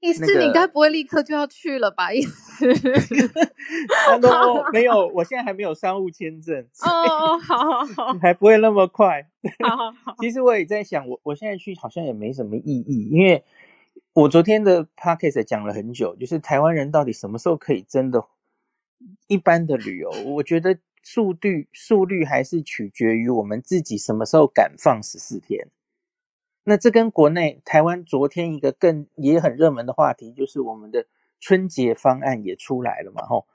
[0.00, 2.12] 意思你该不会立刻就要去了吧？
[2.12, 2.66] 意思？
[4.72, 6.66] 没有，我现在还没有商务签证。
[6.84, 9.26] 哦，好好 好，还不会那么快。
[9.64, 10.14] 好好好。
[10.20, 13.42] 其实我也在想，我我现在去好像也没什么意义，因为
[14.12, 18.22] 我昨天的 podcast 讲了很久，就是台湾人到底什么时候可以真的
[19.26, 20.10] 一般的旅游？
[20.26, 25.68] 我觉得速率速率还是取决于我们自己什么时候敢放十四天。
[26.68, 31.06] 那这跟国内台湾昨天一个更也很热门的话题，就是我们的
[31.38, 33.46] 春节方案也出来了嘛，吼。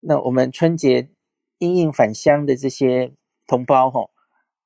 [0.00, 1.10] 那我们春节
[1.58, 3.12] 因应返乡的这些
[3.46, 4.10] 同胞，吼，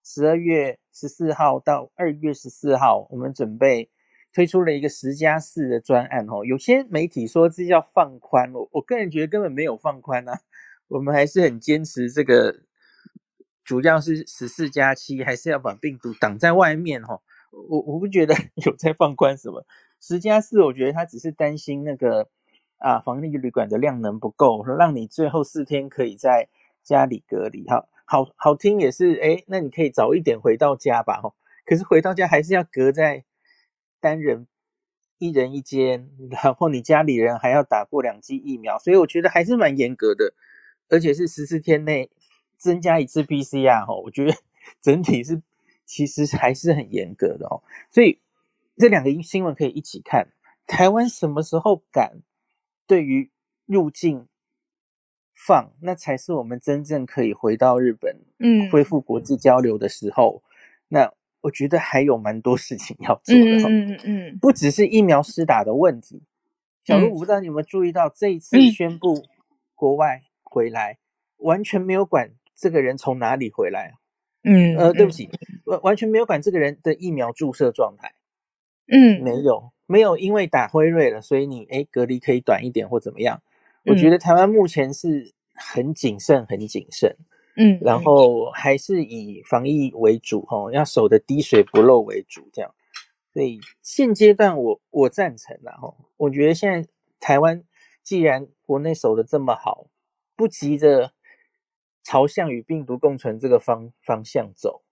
[0.05, 3.91] 十二月十四号到二月十四号，我们准备
[4.33, 6.45] 推出了一个十加四的专案，吼。
[6.45, 10.39] 有些媒体说这叫放宽，我我个人觉得根本没有放宽啊，
[10.87, 12.61] 我们还是很坚持这个，
[13.65, 17.21] 主要是十四加七，还是要把病毒挡在外面，吼。
[17.51, 18.35] 我我不觉得
[18.65, 19.65] 有在放宽什么，
[20.01, 22.29] 十加四，我觉得他只是担心那个
[22.79, 26.49] 啊，防疫旅馆的量能不够，让你最后四天可以在
[26.83, 27.69] 家里隔离。
[27.69, 31.35] 好好好听也是，诶，那你可以早一点回到家吧，吼。
[31.67, 33.25] 可是回到家还是要隔在
[34.01, 34.47] 单人
[35.19, 40.35] 一人一间， 然后你家里人还要打过两剂疫苗，所以我觉得还是蛮严格的，
[40.89, 42.11] 而且是十四天内
[42.57, 44.35] 增加一次 PCR，哈，我觉得
[44.81, 45.43] 整体是。
[45.91, 48.21] 其实还是很严格的哦，所以
[48.77, 50.29] 这两个新闻可以一起看。
[50.69, 52.21] 台湾什么时候敢
[52.87, 53.29] 对于
[53.67, 54.29] 入境
[55.35, 60.45] 放，那才是我们真正可以回到日本，嗯，恢复国际交流的时候。
[60.45, 60.47] 嗯、
[60.91, 66.23] 那我觉得还有蛮多事情要做的，嗯嗯嗯，不只是疫苗施打的问题。
[66.85, 69.27] 小鹿，我不知道你有没有注意到，这一次宣布
[69.75, 70.99] 国外回来，
[71.39, 73.95] 完全没有管这个人从哪里回来。
[74.43, 75.29] 嗯，呃，对不起，
[75.65, 78.15] 完完全没有管这个人的疫苗注射状态，
[78.87, 83.43] 嗯，没有，没有因为打辉瑞了，所以你诶隔离可以短一点或怎么样？
[83.85, 87.15] 我觉得台湾目前是很谨慎，很谨慎，
[87.57, 92.75] 嗯，然后还是以防疫为主，吼，要守的滴水不漏为主，这样。
[93.33, 96.89] 所以现阶段我我赞成啦，吼，我觉得现在
[97.21, 97.63] 台湾
[98.03, 99.87] 既然国内守的这么好，
[100.35, 101.13] 不急着。
[102.03, 104.83] 朝向与病毒共存这个方方向走，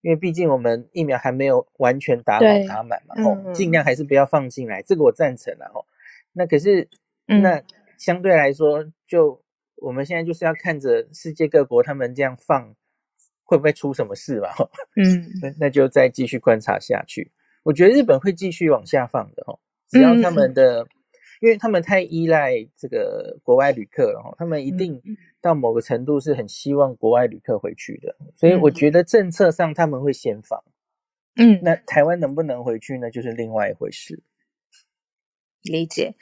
[0.00, 5.86] 因为毕竟我们疫苗还没有完全打好打满嘛，吼、嗯，尽量还是不要放进来，这个我赞成了吼。
[6.32, 6.88] 那可是，
[7.26, 7.62] 那
[7.98, 9.42] 相对来说，就
[9.76, 12.74] 我们现在就是要看着世界各国他们这样放，
[13.44, 14.50] 会不会出什么事嘛？
[14.52, 17.30] 吼，嗯， 那那就再继续观察下去。
[17.62, 20.86] 我觉得日本会继续往下放的吼，只要他们的。
[21.42, 25.02] 因为他们太依赖这个国外旅客了，他们一定
[25.40, 30.62] 到某个程度是很希望国外旅客回去的，所以我觉得政策上他们会先放，
[31.34, 33.10] 嗯，那台湾能不能回去呢？
[33.10, 34.22] 就是另外一回事。
[35.62, 36.14] 理解，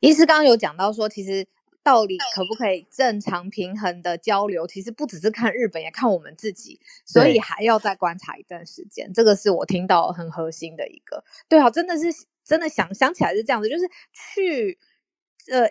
[0.00, 1.46] 医师刚刚有讲到说，其实
[1.82, 9.10] 到底可不可以正常平衡的交流，其实不只是看日本，也看我们自己，所以还要再观察一段时间。
[9.14, 11.24] 这个是我听到很核心的一个。
[11.48, 12.04] 对啊，真的是
[12.48, 14.78] 真的想想起来是这样子，就是去
[15.52, 15.68] 呃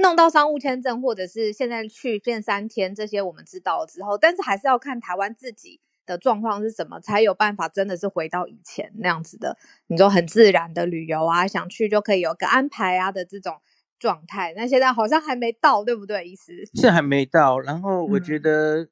[0.00, 5.80] 弄到商务签证，或者是现在去变三天这些，我们知道了之后，但是还是要看台湾自己。
[6.04, 9.56] 的状况是什么，才有办法真的是回到以前那样子的？
[9.86, 13.60] 你说很自然的旅游啊，想去就可以有个安排啊的这种
[14.00, 14.52] 状态。
[14.56, 16.26] 那现在好像还没到，对不对？
[16.26, 17.60] 意思是还没到。
[17.60, 18.88] 然后我觉得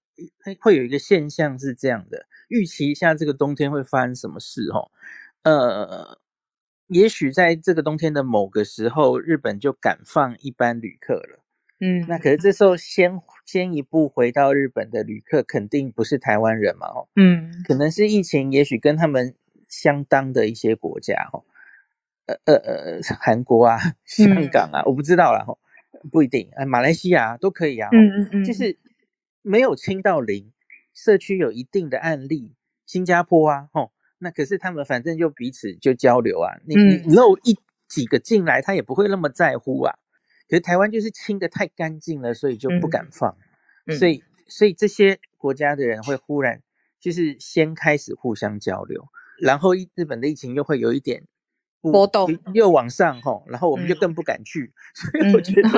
[0.60, 4.92] 会有一个现象是这样的，嗯、预期一下这个冬天会发生什么事哦。
[5.42, 6.19] 呃，
[6.90, 11.44] 也许在这个冬天的某个时候，日本就敢放一般旅客了。
[11.82, 19.34] 嗯，那可是这时候先先一步回到日本的旅客肯定不是台湾人嘛，哦，嗯，可能是疫情，也许跟他们
[19.68, 21.44] 相当的一些国家，哦，
[22.26, 25.56] 呃呃呃，韩国啊，香港啊，嗯、我不知道啦，哦，
[26.12, 28.76] 不一定，啊，马来西亚都可以啊，嗯嗯嗯，就是
[29.40, 30.52] 没有清到零，
[30.92, 32.52] 社区有一定的案例，
[32.84, 33.90] 新加坡啊，哦，
[34.20, 37.58] 那可是他们反正就彼此就交流啊，你你漏一
[37.88, 39.94] 几个进来，他也不会那么在乎啊。
[40.48, 43.36] 可是台湾就是清的太干净了，所以就不敢放，
[43.86, 43.94] 嗯。
[43.94, 46.60] 嗯、所以所以这些国家的人会忽然
[47.00, 49.08] 就是先开始互相交流，
[49.40, 51.24] 然后日本的疫情又会有一点
[51.80, 55.68] 波动，又往上吼，然后我们就更不敢去，嗯、所以我觉得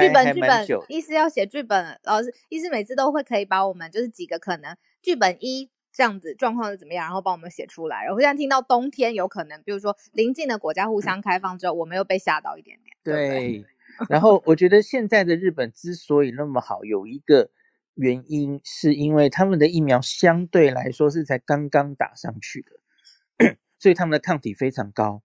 [0.00, 8.04] 剧本剧本意思要写剧本，老师意思每次都会可以把我们就是几个可能剧本一这样子状况是怎么样，然后帮我们写出来。
[8.04, 13.28] 然后现在听到冬天有可能，比如说邻近的国家互相开放之后，我们又被吓到一点点，对。
[13.28, 13.66] 对
[14.08, 17.50] 然后我觉得现在的日本之所以那么好，有一个
[17.94, 25.22] 原因是因为他们的疫苗相对来说是才刚刚打上去的，所以他们的抗体非常高，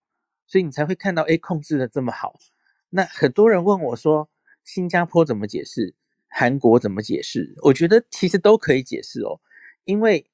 [0.48, 2.34] 所以你才会看到哎控制的这么好。
[2.90, 4.30] 那很多人问我说，
[4.64, 5.94] 新加坡怎么解释？
[6.28, 7.54] 韩国怎么解释？
[7.62, 9.40] 我觉得其实都可以解释哦，
[9.86, 10.26] 因为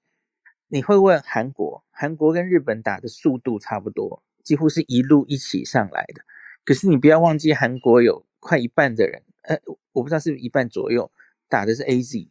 [0.74, 6.24] 你会问韩国，韩国跟日本打的速度差不多，几乎是一路一起上来的。
[6.64, 9.58] 可是你不要忘记，韩国有快一半的人，呃，
[9.92, 11.12] 我不知道是不是一半左右
[11.50, 12.30] 打的是 AZ，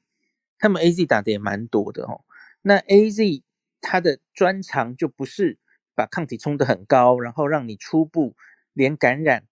[0.59, 2.25] 他们 AZ 打的也蛮多的哦。
[2.63, 3.43] 那 AZ
[3.83, 5.59] 它的专长就不是
[5.95, 8.35] 把抗体冲得很高，然后让你初步
[8.73, 9.45] 连感染，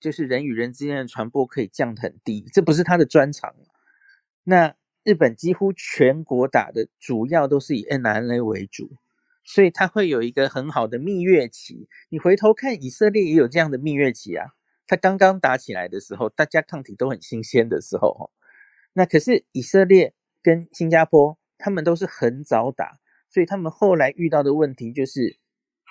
[0.00, 3.54] 就是人与人之间的传播可以降得很低，这不是它的专长。
[4.42, 4.74] 那
[5.06, 8.90] 日本几乎全国打的主要都是以 mRNA 为主。
[9.48, 11.88] 所以它会有一个很好的蜜月期。
[12.08, 14.48] 你回头看以色列也有这样的蜜月期啊。
[14.88, 18.30] 它刚刚打起来的时候，大家抗体都很新鲜的时候，哦，
[18.94, 22.98] 那可是以色列跟新加坡，他们都是很早打，
[23.30, 25.38] 所以他们后来遇到的问题就是，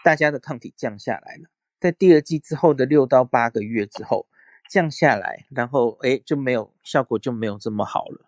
[0.04, 1.50] 大家的抗体降下来了，
[1.80, 4.28] 在第二季之后的六到八个月之后
[4.70, 8.26] 降下来，然后诶就没有效果，就没有这么好了。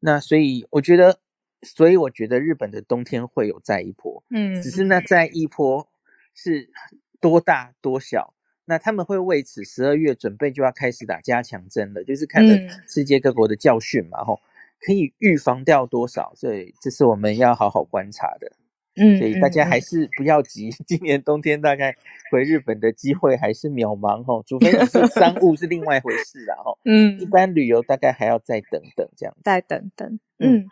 [0.00, 1.18] 那所以我觉得。
[1.62, 5.88] 所以我觉得日本的冬天会有再一波，嗯，只是那再一波
[6.34, 6.70] 是
[7.18, 8.34] 多大多小，
[8.66, 12.54] 那他们会为此十二月准备就要开始打加强针了，就是看了
[12.86, 14.38] 世界各国的教训嘛，吼，
[14.80, 18.52] 可以预防掉多少，所以这是我们要好好观察的，
[18.96, 21.94] 嗯，所以大家还是不要急， 今年冬天大概
[22.30, 30.58] 回日本的机会还是渺茫，哦，除非你是 商务是另外一回事啦，吼，嗯，一般旅游大概还要再等等这样，再等等，嗯。
[30.58, 30.68] 嗯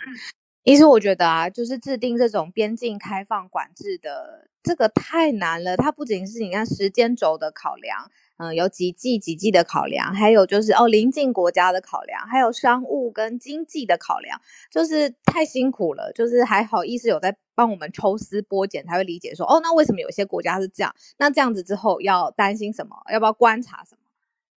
[0.67, 5.77] 其实我觉得啊，就是制定这种边境开放管制的这个太难了。
[5.77, 16.11] 它不仅是你看时间轴的考量，嗯、呃，有几季几季的考量，还有就是哦邻近国家的考量，还有商务跟经济的考量，就是太辛苦了。
[16.15, 20.95] 就是还好，意思有在帮我们抽丝剥茧，才会理解说哦，那为什么有些国家是这样？
[21.19, 22.97] 那这样子之后要担心什么？
[23.13, 24.01] 要不要观察什么？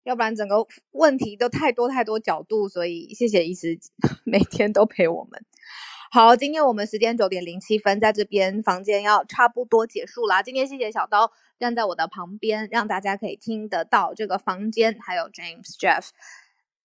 [0.03, 2.69] 要不然整个问题都太多太多角度。
[2.69, 3.77] 所以谢谢医师
[4.23, 5.45] 每天都陪我们。
[6.09, 10.41] 好，今天我们时间九点零七分，在这边房间要差不多结束啦。
[10.41, 16.07] 今天谢谢小刀站在我的旁边，让大家可以听得到这个房间，还有 James、Jeff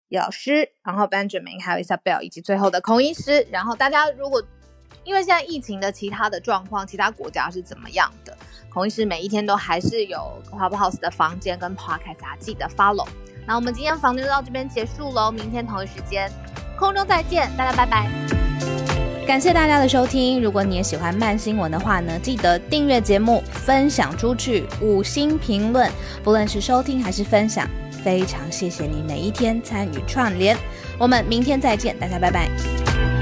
[0.09, 3.47] 老师，然后 Benjamin，还有 Isabel，以及最后的孔医师。
[3.49, 4.43] 然后大家如果
[5.03, 8.35] 因为现在疫情的其他的状况，其他国家是怎么样的，
[8.69, 13.07] 孔医师每一天都还是有 Clubhouse 的房间跟 Podcast，大家记得 follow。
[13.45, 16.31] 那我们今天房间就到这边结束喽，明天同一时间
[16.77, 18.09] 空中再见，大家拜拜。
[19.27, 25.89] 感谢大家的收听，如果你也喜欢慢新闻的话呢，记得订阅节目、分享出去、五星评论，
[26.23, 27.65] 不论是收听还是分享，
[28.03, 30.57] 非常谢谢你每一天参与串联。
[30.99, 33.12] 我们明天再见，大家拜拜。